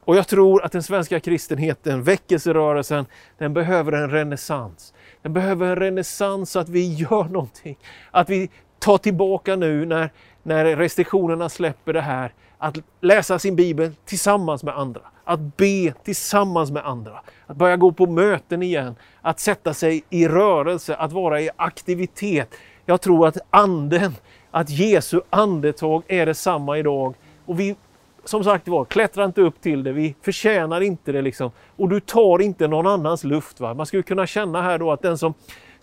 Och 0.04 0.16
jag 0.16 0.28
tror 0.28 0.64
att 0.64 0.72
den 0.72 0.82
svenska 0.82 1.20
kristenheten, 1.20 2.02
väckelserörelsen, 2.02 3.06
den 3.38 3.54
behöver 3.54 3.92
en 3.92 4.10
renässans. 4.10 4.94
Den 5.22 5.32
behöver 5.32 5.66
en 5.66 5.76
renässans 5.76 6.50
så 6.50 6.58
att 6.58 6.68
vi 6.68 6.94
gör 6.94 7.24
någonting. 7.24 7.78
Att 8.10 8.30
vi 8.30 8.50
tar 8.78 8.98
tillbaka 8.98 9.56
nu 9.56 9.86
när, 9.86 10.12
när 10.42 10.76
restriktionerna 10.76 11.48
släpper 11.48 11.92
det 11.92 12.00
här, 12.00 12.32
att 12.58 12.78
läsa 13.00 13.38
sin 13.38 13.56
bibel 13.56 13.94
tillsammans 14.04 14.62
med 14.62 14.78
andra. 14.78 15.02
Att 15.28 15.56
be 15.56 15.92
tillsammans 16.04 16.70
med 16.70 16.86
andra. 16.86 17.20
Att 17.46 17.56
börja 17.56 17.76
gå 17.76 17.92
på 17.92 18.06
möten 18.06 18.62
igen. 18.62 18.96
Att 19.22 19.40
sätta 19.40 19.74
sig 19.74 20.04
i 20.10 20.28
rörelse, 20.28 20.94
att 20.94 21.12
vara 21.12 21.40
i 21.40 21.50
aktivitet. 21.56 22.54
Jag 22.86 23.00
tror 23.00 23.26
att 23.26 23.38
anden, 23.50 24.14
att 24.50 24.70
Jesu 24.70 25.20
andetag 25.30 26.02
är 26.06 26.26
detsamma 26.26 26.78
idag. 26.78 27.14
Och 27.46 27.60
vi 27.60 27.76
som 28.24 28.44
sagt 28.44 28.68
var, 28.68 28.84
klättra 28.84 29.24
inte 29.24 29.40
upp 29.40 29.60
till 29.60 29.82
det, 29.82 29.92
vi 29.92 30.14
förtjänar 30.22 30.80
inte 30.80 31.12
det 31.12 31.22
liksom. 31.22 31.50
Och 31.76 31.88
du 31.88 32.00
tar 32.00 32.42
inte 32.42 32.68
någon 32.68 32.86
annans 32.86 33.24
luft. 33.24 33.60
Va? 33.60 33.74
Man 33.74 33.86
skulle 33.86 34.02
kunna 34.02 34.26
känna 34.26 34.62
här 34.62 34.78
då 34.78 34.92
att 34.92 35.02
den 35.02 35.18
som 35.18 35.34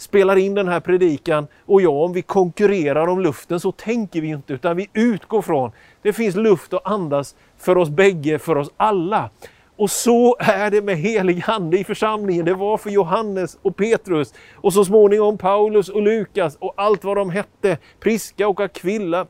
spelar 0.04 0.36
in 0.36 0.54
den 0.54 0.68
här 0.68 0.80
predikan 0.80 1.48
och 1.66 1.82
jag, 1.82 1.94
om 1.94 2.14
vi 2.14 2.22
konkurrerar 2.22 3.08
om 3.08 3.22
luften 3.22 3.60
så 3.60 3.72
tänker 3.72 4.22
vi 4.22 4.28
inte 4.28 4.54
utan 4.54 4.78
vi 4.78 4.90
utgår 4.94 5.42
från 5.42 5.72
det 6.02 6.14
finns 6.14 6.36
luft 6.36 6.74
att 6.74 6.88
andas 6.88 7.36
för 7.58 7.78
oss 7.78 7.90
bägge, 7.90 8.40
för 8.40 8.58
oss 8.58 8.70
alla. 8.78 9.30
Och 9.76 9.92
så 9.92 10.36
är 10.40 10.72
det 10.72 10.82
med 10.82 10.98
helig 10.98 11.44
Ande 11.48 11.80
i 11.80 11.84
församlingen. 11.84 12.46
Det 12.46 12.54
var 12.54 12.78
för 12.78 12.90
Johannes 12.90 13.58
och 13.62 13.76
Petrus 13.76 14.34
och 14.56 14.74
så 14.74 14.86
småningom 14.86 15.38
Paulus 15.38 15.90
och 15.90 16.02
Lukas 16.02 16.58
och 16.60 16.74
allt 16.78 17.04
vad 17.04 17.18
de 17.18 17.30
hette. 17.30 17.78
Priska 18.00 18.48
och 18.48 18.60
Aquilla, 18.60 19.26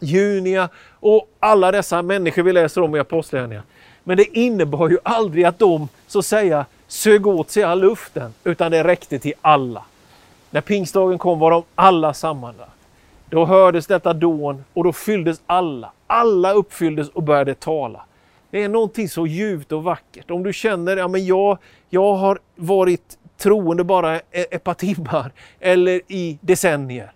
Junia 0.00 0.68
och 1.00 1.28
alla 1.40 1.72
dessa 1.72 2.02
människor 2.02 2.42
vi 2.42 2.52
läser 2.52 2.80
om 2.80 2.96
i 2.96 2.98
Apostlagärningarna. 2.98 3.66
Men 4.04 4.16
det 4.16 4.38
innebar 4.38 4.88
ju 4.88 4.98
aldrig 5.02 5.44
att 5.44 5.58
de 5.58 5.88
så 6.06 6.18
att 6.18 6.26
säga 6.26 6.66
sög 6.88 7.26
åt 7.26 7.50
sig 7.50 7.62
all 7.62 7.80
luften, 7.80 8.34
utan 8.44 8.70
det 8.70 8.84
räckte 8.84 9.18
till 9.18 9.34
alla. 9.40 9.84
När 10.54 10.60
pingstdagen 10.60 11.18
kom 11.18 11.38
var 11.38 11.50
de 11.50 11.62
alla 11.74 12.14
sammanlagda. 12.14 12.72
Då 13.30 13.44
hördes 13.44 13.86
detta 13.86 14.12
dån 14.12 14.64
och 14.74 14.84
då 14.84 14.92
fylldes 14.92 15.42
alla. 15.46 15.92
Alla 16.06 16.52
uppfylldes 16.52 17.08
och 17.08 17.22
började 17.22 17.54
tala. 17.54 18.04
Det 18.50 18.62
är 18.62 18.68
någonting 18.68 19.08
så 19.08 19.26
djupt 19.26 19.72
och 19.72 19.84
vackert. 19.84 20.30
Om 20.30 20.42
du 20.42 20.52
känner, 20.52 20.96
ja 20.96 21.08
men 21.08 21.26
jag, 21.26 21.58
jag 21.90 22.14
har 22.14 22.38
varit 22.54 23.18
troende 23.38 23.84
bara 23.84 24.16
e-, 24.16 24.20
ett 24.30 24.64
par 24.64 24.74
timmar 24.74 25.32
eller 25.60 26.00
i 26.08 26.38
decennier. 26.40 27.12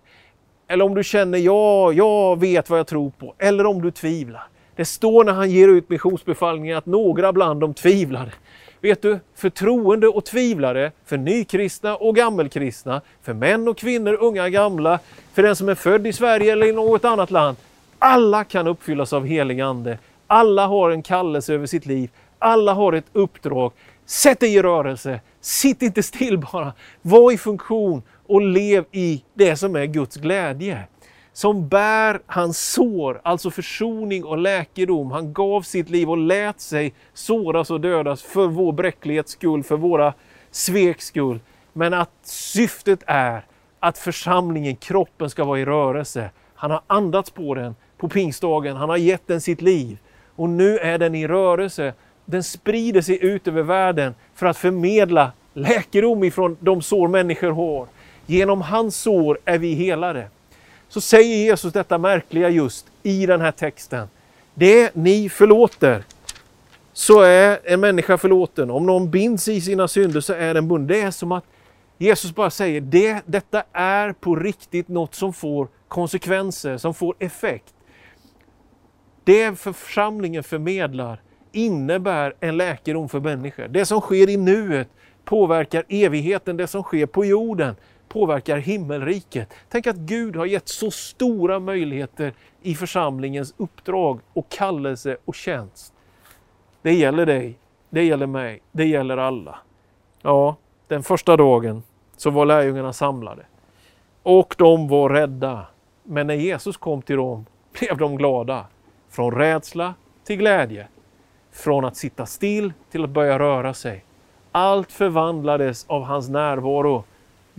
Eller 0.67 0.85
om 0.85 0.95
du 0.95 1.03
känner, 1.03 1.37
ja, 1.37 1.93
jag 1.93 2.39
vet 2.39 2.69
vad 2.69 2.79
jag 2.79 2.87
tror 2.87 3.09
på. 3.09 3.33
Eller 3.37 3.65
om 3.65 3.81
du 3.81 3.91
tvivlar. 3.91 4.43
Det 4.75 4.85
står 4.85 5.23
när 5.23 5.33
han 5.33 5.51
ger 5.51 5.67
ut 5.67 5.89
missionsbefallningen 5.89 6.77
att 6.77 6.85
några 6.85 7.33
bland 7.33 7.61
dem 7.61 7.73
tvivlade. 7.73 8.31
Vet 8.81 9.01
du, 9.01 9.19
förtroende 9.35 10.07
och 10.07 10.25
tvivlare, 10.25 10.91
för 11.05 11.17
nykristna 11.17 11.95
och 11.95 12.15
gammelkristna, 12.15 13.01
för 13.21 13.33
män 13.33 13.67
och 13.67 13.77
kvinnor, 13.77 14.17
unga, 14.21 14.49
gamla, 14.49 14.99
för 15.33 15.43
den 15.43 15.55
som 15.55 15.69
är 15.69 15.75
född 15.75 16.07
i 16.07 16.13
Sverige 16.13 16.51
eller 16.51 16.67
i 16.67 16.71
något 16.71 17.05
annat 17.05 17.31
land. 17.31 17.57
Alla 17.99 18.43
kan 18.43 18.67
uppfyllas 18.67 19.13
av 19.13 19.25
helig 19.25 19.61
Ande. 19.61 19.97
Alla 20.27 20.67
har 20.67 20.91
en 20.91 21.03
kallelse 21.03 21.53
över 21.53 21.65
sitt 21.65 21.85
liv. 21.85 22.09
Alla 22.39 22.73
har 22.73 22.93
ett 22.93 23.05
uppdrag. 23.13 23.71
Sätt 24.05 24.39
dig 24.39 24.55
i 24.55 24.61
rörelse. 24.61 25.21
Sitt 25.41 25.81
inte 25.81 26.03
still 26.03 26.37
bara. 26.37 26.73
Var 27.01 27.31
i 27.31 27.37
funktion 27.37 28.01
och 28.27 28.41
lev 28.41 28.85
i 28.91 29.23
det 29.33 29.55
som 29.55 29.75
är 29.75 29.85
Guds 29.85 30.15
glädje. 30.15 30.83
Som 31.39 31.67
bär 31.67 32.19
hans 32.25 32.71
sår, 32.71 33.21
alltså 33.23 33.51
försoning 33.51 34.23
och 34.25 34.37
läkedom. 34.37 35.11
Han 35.11 35.33
gav 35.33 35.61
sitt 35.61 35.89
liv 35.89 36.09
och 36.09 36.17
lät 36.17 36.59
sig 36.61 36.93
såras 37.13 37.71
och 37.71 37.81
dödas 37.81 38.23
för 38.23 38.47
vår 38.47 38.71
bräcklighets 38.71 39.31
skull, 39.31 39.63
för 39.63 39.77
våra 39.77 40.13
sveks 40.51 41.05
skull. 41.05 41.39
Men 41.73 41.93
att 41.93 42.11
syftet 42.23 42.99
är 43.05 43.45
att 43.79 43.97
församlingen, 43.97 44.75
kroppen, 44.75 45.29
ska 45.29 45.43
vara 45.43 45.59
i 45.59 45.65
rörelse. 45.65 46.29
Han 46.55 46.71
har 46.71 46.81
andats 46.87 47.29
på 47.29 47.55
den 47.55 47.75
på 47.97 48.09
pingstdagen, 48.09 48.75
han 48.75 48.89
har 48.89 48.97
gett 48.97 49.27
den 49.27 49.41
sitt 49.41 49.61
liv. 49.61 49.97
Och 50.35 50.49
nu 50.49 50.77
är 50.77 50.97
den 50.97 51.15
i 51.15 51.27
rörelse. 51.27 51.93
Den 52.25 52.43
sprider 52.43 53.01
sig 53.01 53.25
ut 53.25 53.47
över 53.47 53.63
världen 53.63 54.15
för 54.35 54.45
att 54.45 54.57
förmedla 54.57 55.31
läkedom 55.53 56.23
ifrån 56.23 56.57
de 56.59 56.81
sår 56.81 57.07
människor 57.07 57.51
har. 57.51 57.87
Genom 58.25 58.61
hans 58.61 58.95
sår 58.95 59.39
är 59.45 59.57
vi 59.57 59.73
helade. 59.73 60.29
Så 60.89 61.01
säger 61.01 61.37
Jesus 61.37 61.73
detta 61.73 61.97
märkliga 61.97 62.49
just 62.49 62.85
i 63.03 63.25
den 63.25 63.41
här 63.41 63.51
texten. 63.51 64.07
Det 64.53 64.95
ni 64.95 65.29
förlåter, 65.29 66.03
så 66.93 67.21
är 67.21 67.59
en 67.63 67.79
människa 67.79 68.17
förlåten. 68.17 68.71
Om 68.71 68.85
någon 68.85 69.11
binds 69.11 69.47
i 69.47 69.61
sina 69.61 69.87
synder 69.87 70.21
så 70.21 70.33
är 70.33 70.53
den 70.53 70.67
bunden. 70.67 70.87
Det 70.87 71.01
är 71.01 71.11
som 71.11 71.31
att 71.31 71.43
Jesus 71.97 72.35
bara 72.35 72.49
säger, 72.49 72.81
det, 72.81 73.21
detta 73.25 73.63
är 73.71 74.13
på 74.13 74.35
riktigt 74.35 74.87
något 74.87 75.15
som 75.15 75.33
får 75.33 75.67
konsekvenser, 75.87 76.77
som 76.77 76.93
får 76.93 77.15
effekt. 77.19 77.73
Det 79.23 79.59
församlingen 79.59 80.43
förmedlar 80.43 81.21
innebär 81.51 82.33
en 82.39 82.57
läkedom 82.57 83.09
för 83.09 83.19
människor. 83.19 83.67
Det 83.67 83.85
som 83.85 84.01
sker 84.01 84.29
i 84.29 84.37
nuet 84.37 84.87
påverkar 85.25 85.83
evigheten, 85.89 86.57
det 86.57 86.67
som 86.67 86.83
sker 86.83 87.05
på 87.05 87.25
jorden 87.25 87.75
påverkar 88.09 88.57
himmelriket. 88.57 89.53
Tänk 89.69 89.87
att 89.87 89.95
Gud 89.95 90.35
har 90.35 90.45
gett 90.45 90.67
så 90.67 90.91
stora 90.91 91.59
möjligheter 91.59 92.33
i 92.61 92.75
församlingens 92.75 93.53
uppdrag 93.57 94.19
och 94.33 94.49
kallelse 94.49 95.17
och 95.25 95.35
tjänst. 95.35 95.93
Det 96.81 96.93
gäller 96.93 97.25
dig, 97.25 97.57
det 97.89 98.03
gäller 98.03 98.27
mig, 98.27 98.61
det 98.71 98.85
gäller 98.85 99.17
alla. 99.17 99.59
Ja, 100.21 100.55
den 100.87 101.03
första 101.03 101.37
dagen 101.37 101.83
så 102.17 102.29
var 102.29 102.45
lärjungarna 102.45 102.93
samlade. 102.93 103.45
Och 104.23 104.55
de 104.57 104.87
var 104.87 105.09
rädda. 105.09 105.65
Men 106.03 106.27
när 106.27 106.33
Jesus 106.33 106.77
kom 106.77 107.01
till 107.01 107.15
dem 107.15 107.45
blev 107.79 107.97
de 107.97 108.17
glada. 108.17 108.65
Från 109.09 109.31
rädsla 109.31 109.93
till 110.23 110.37
glädje. 110.37 110.87
Från 111.51 111.85
att 111.85 111.95
sitta 111.95 112.25
still 112.25 112.73
till 112.91 113.03
att 113.03 113.09
börja 113.09 113.39
röra 113.39 113.73
sig. 113.73 114.05
Allt 114.51 114.91
förvandlades 114.91 115.85
av 115.87 116.03
hans 116.03 116.29
närvaro 116.29 117.03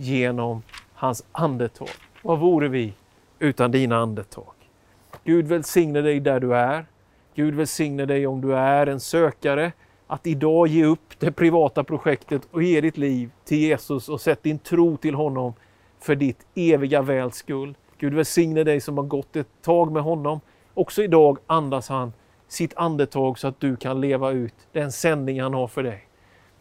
genom 0.01 0.63
hans 0.93 1.25
andetag. 1.31 1.89
Vad 2.21 2.39
vore 2.39 2.67
vi 2.67 2.93
utan 3.39 3.71
dina 3.71 3.97
andetag? 3.97 4.53
Gud 5.23 5.47
välsigne 5.47 6.01
dig 6.01 6.19
där 6.19 6.39
du 6.39 6.55
är. 6.55 6.85
Gud 7.35 7.55
välsigne 7.55 8.05
dig 8.05 8.27
om 8.27 8.41
du 8.41 8.55
är 8.55 8.87
en 8.87 8.99
sökare 8.99 9.71
att 10.07 10.27
idag 10.27 10.67
ge 10.67 10.85
upp 10.85 11.19
det 11.19 11.31
privata 11.31 11.83
projektet 11.83 12.41
och 12.51 12.63
ge 12.63 12.81
ditt 12.81 12.97
liv 12.97 13.31
till 13.45 13.57
Jesus 13.57 14.09
och 14.09 14.21
sätt 14.21 14.43
din 14.43 14.59
tro 14.59 14.97
till 14.97 15.15
honom 15.15 15.53
för 15.99 16.15
ditt 16.15 16.45
eviga 16.55 17.01
väls 17.01 17.35
skull. 17.35 17.77
Gud 17.97 18.13
välsigne 18.13 18.63
dig 18.63 18.81
som 18.81 18.97
har 18.97 19.05
gått 19.05 19.35
ett 19.35 19.61
tag 19.61 19.91
med 19.91 20.03
honom. 20.03 20.39
Också 20.73 21.03
idag 21.03 21.37
andas 21.47 21.89
han 21.89 22.13
sitt 22.47 22.73
andetag 22.75 23.39
så 23.39 23.47
att 23.47 23.59
du 23.59 23.75
kan 23.75 24.01
leva 24.01 24.31
ut 24.31 24.55
den 24.71 24.91
sändning 24.91 25.41
han 25.41 25.53
har 25.53 25.67
för 25.67 25.83
dig. 25.83 26.07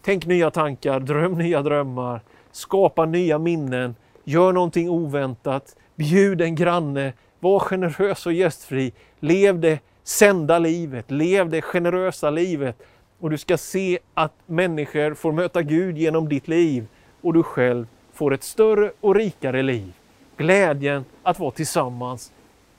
Tänk 0.02 0.26
nya 0.26 0.50
tankar, 0.50 1.00
dröm 1.00 1.32
nya 1.32 1.62
drömmar, 1.62 2.20
skapa 2.52 3.06
nya 3.06 3.38
minnen, 3.38 3.94
gör 4.24 4.52
någonting 4.52 4.90
oväntat, 4.90 5.76
bjud 5.94 6.40
en 6.40 6.54
granne, 6.54 7.12
var 7.40 7.58
generös 7.58 8.26
och 8.26 8.32
gästfri, 8.32 8.92
lev 9.20 9.60
det 9.60 9.78
sända 10.04 10.58
livet, 10.58 11.10
lev 11.10 11.50
det 11.50 11.62
generösa 11.62 12.30
livet. 12.30 12.82
Och 13.20 13.30
du 13.30 13.38
ska 13.38 13.56
se 13.58 13.98
att 14.14 14.32
människor 14.46 15.14
får 15.14 15.32
möta 15.32 15.62
Gud 15.62 15.98
genom 15.98 16.28
ditt 16.28 16.48
liv. 16.48 16.86
Och 17.20 17.34
du 17.34 17.42
själv 17.42 17.86
får 18.12 18.34
ett 18.34 18.42
större 18.42 18.92
och 19.00 19.14
rikare 19.14 19.62
liv. 19.62 19.92
Glädjen 20.36 21.04
att 21.22 21.38
vara 21.38 21.50
tillsammans 21.50 22.32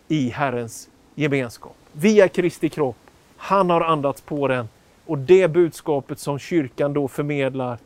i 0.07 0.29
Herrens 0.29 0.89
gemenskap. 1.15 1.75
Via 1.91 2.27
Kristi 2.27 2.69
kropp. 2.69 2.97
Han 3.38 3.69
har 3.69 3.81
andats 3.81 4.21
på 4.21 4.47
den. 4.47 4.69
Och 5.05 5.17
det 5.17 5.47
budskapet 5.47 6.19
som 6.19 6.39
kyrkan 6.39 6.93
då 6.93 7.07
förmedlar 7.07 7.77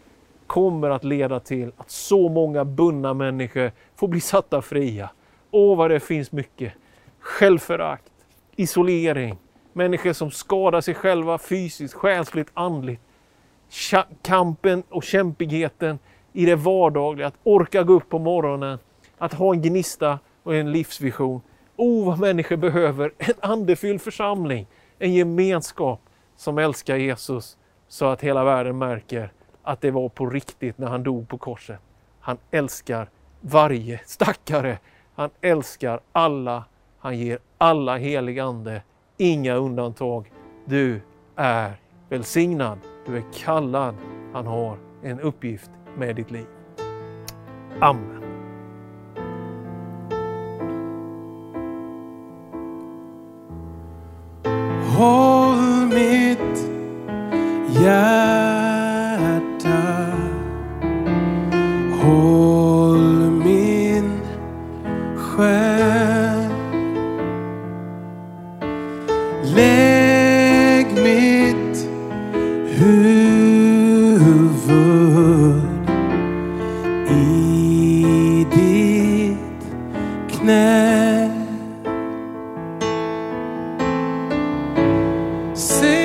kommer 0.48 0.90
att 0.90 1.04
leda 1.04 1.40
till 1.40 1.72
att 1.78 1.92
så 1.92 2.30
många 2.30 2.66
bundna 2.66 3.14
människor 3.14 3.72
får 3.96 4.08
bli 4.08 4.22
satta 4.22 4.62
fria. 4.62 5.10
Åh, 5.52 5.78
vad 5.78 5.92
det 5.92 6.00
finns 6.00 6.32
mycket 6.32 6.74
självförakt, 7.20 8.12
isolering, 8.56 9.38
människor 9.74 10.14
som 10.14 10.32
skadar 10.32 10.82
sig 10.82 10.94
själva 10.94 11.38
fysiskt, 11.38 11.94
själsligt, 11.94 12.48
andligt. 12.54 13.02
Kampen 14.22 14.84
och 14.90 15.04
kämpigheten 15.04 16.00
i 16.34 16.46
det 16.46 16.56
vardagliga, 16.56 17.28
att 17.28 17.38
orka 17.44 17.84
gå 17.84 17.94
upp 17.94 18.10
på 18.10 18.20
morgonen, 18.20 18.80
att 19.18 19.34
ha 19.34 19.54
en 19.54 19.62
gnista 19.62 20.20
och 20.44 20.56
en 20.56 20.72
livsvision. 20.72 21.42
Oh, 21.76 22.06
vad 22.06 22.20
människor 22.20 22.56
behöver 22.56 23.12
en 23.18 23.34
andefylld 23.40 24.02
församling, 24.02 24.68
en 25.00 25.14
gemenskap 25.14 26.02
som 26.36 26.58
älskar 26.58 26.96
Jesus 26.96 27.58
så 27.88 28.06
att 28.06 28.22
hela 28.22 28.44
världen 28.44 28.78
märker 28.78 29.32
att 29.65 29.82
det 29.82 29.91
var 29.91 30.10
på 30.10 30.25
riktigt 30.30 30.78
när 30.78 30.88
han 30.88 31.04
dog 31.04 31.28
på 31.28 31.38
korset. 31.38 31.80
Han 32.19 32.38
älskar 32.51 33.10
varje 33.41 33.99
stackare. 34.06 34.78
Han 35.15 35.30
älskar 35.41 35.99
alla. 36.12 36.63
Han 36.99 37.17
ger 37.17 37.39
alla 37.58 37.97
helig 37.97 38.39
ande. 38.39 38.82
Inga 39.17 39.56
undantag. 39.56 40.32
Du 40.65 41.01
är 41.36 41.73
välsignad. 42.10 42.80
Du 43.06 43.17
är 43.17 43.23
kallad. 43.34 43.95
Han 44.34 44.47
har 44.47 44.78
en 45.04 45.19
uppgift 45.19 45.71
med 45.97 46.15
ditt 46.15 46.32
liv. 46.32 46.47
Amen. 47.80 48.21
Håll 54.97 55.86
mitt 55.86 56.60
hjärta 57.82 58.45
Sim. 85.56 86.05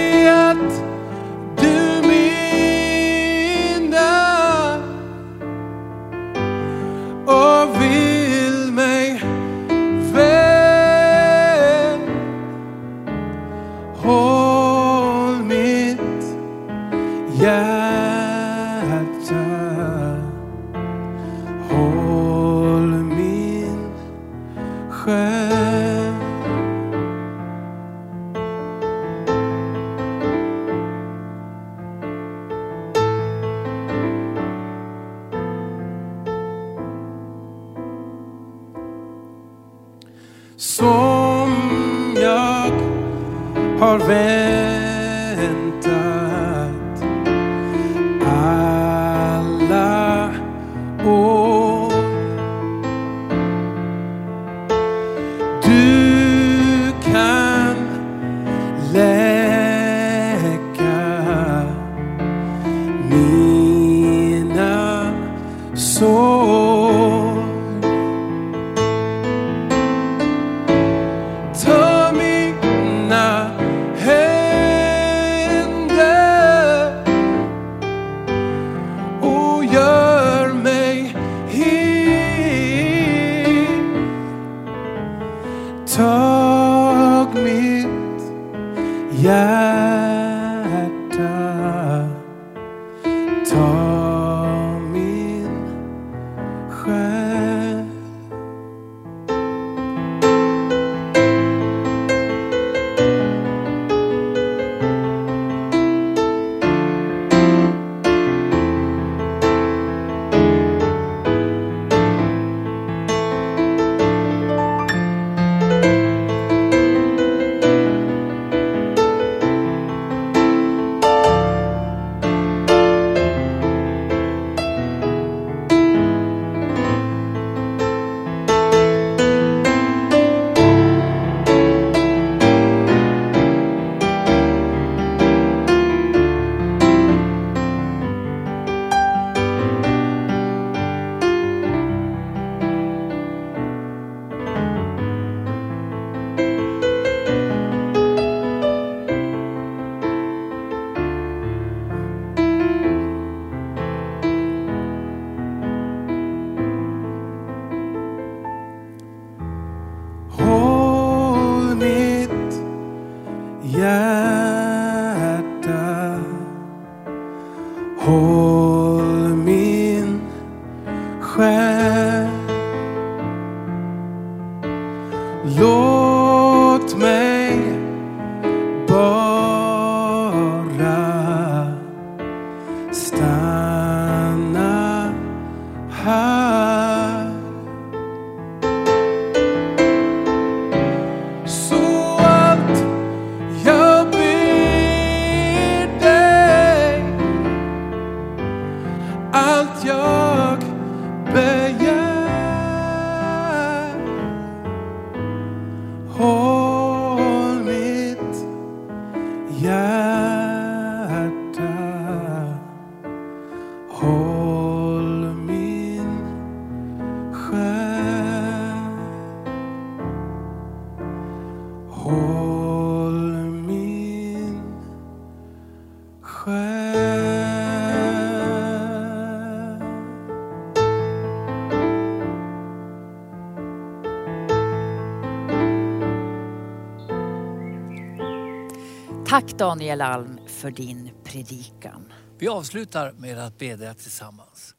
Tack 239.30 239.58
Daniel 239.58 240.00
Alm 240.00 240.40
för 240.46 240.70
din 240.70 241.10
predikan. 241.24 242.12
Vi 242.38 242.48
avslutar 242.48 243.12
med 243.12 243.38
att 243.38 243.58
bedja 243.58 243.94
tillsammans. 243.94 244.74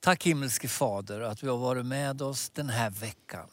Tack 0.00 0.26
himmelske 0.26 0.68
Fader 0.68 1.20
att 1.20 1.38
du 1.38 1.48
har 1.48 1.56
varit 1.58 1.86
med 1.86 2.22
oss 2.22 2.50
den 2.50 2.68
här 2.68 2.90
veckan. 2.90 3.48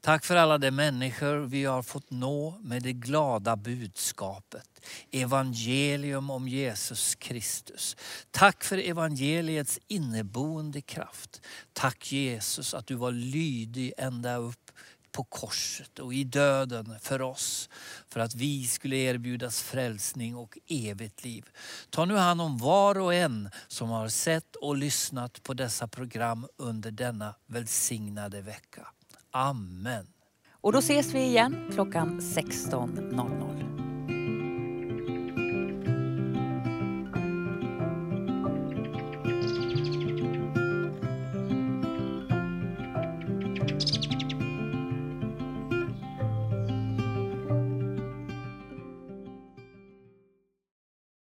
Tack 0.00 0.24
för 0.24 0.36
alla 0.36 0.58
de 0.58 0.70
människor 0.70 1.36
vi 1.36 1.64
har 1.64 1.82
fått 1.82 2.10
nå 2.10 2.58
med 2.62 2.82
det 2.82 2.92
glada 2.92 3.56
budskapet. 3.56 4.68
Evangelium 5.10 6.30
om 6.30 6.48
Jesus 6.48 7.14
Kristus. 7.14 7.96
Tack 8.30 8.64
för 8.64 8.78
evangeliets 8.78 9.78
inneboende 9.88 10.80
kraft. 10.80 11.40
Tack 11.72 12.12
Jesus 12.12 12.74
att 12.74 12.86
du 12.86 12.94
var 12.94 13.12
lydig 13.12 13.92
ända 13.98 14.36
upp 14.36 14.61
på 15.12 15.24
korset 15.24 15.98
och 15.98 16.14
i 16.14 16.24
döden 16.24 16.94
för 17.00 17.22
oss. 17.22 17.68
För 18.08 18.20
att 18.20 18.34
vi 18.34 18.66
skulle 18.66 18.96
erbjudas 18.96 19.62
frälsning 19.62 20.36
och 20.36 20.58
evigt 20.68 21.24
liv. 21.24 21.44
Ta 21.90 22.04
nu 22.04 22.16
hand 22.16 22.40
om 22.40 22.58
var 22.58 22.98
och 22.98 23.14
en 23.14 23.50
som 23.68 23.88
har 23.88 24.08
sett 24.08 24.56
och 24.56 24.76
lyssnat 24.76 25.42
på 25.42 25.54
dessa 25.54 25.88
program 25.88 26.46
under 26.56 26.90
denna 26.90 27.34
välsignade 27.46 28.40
vecka. 28.40 28.86
Amen. 29.30 30.06
Och 30.50 30.72
då 30.72 30.78
ses 30.78 31.14
vi 31.14 31.22
igen 31.22 31.70
klockan 31.72 32.20
16.00. 32.20 33.81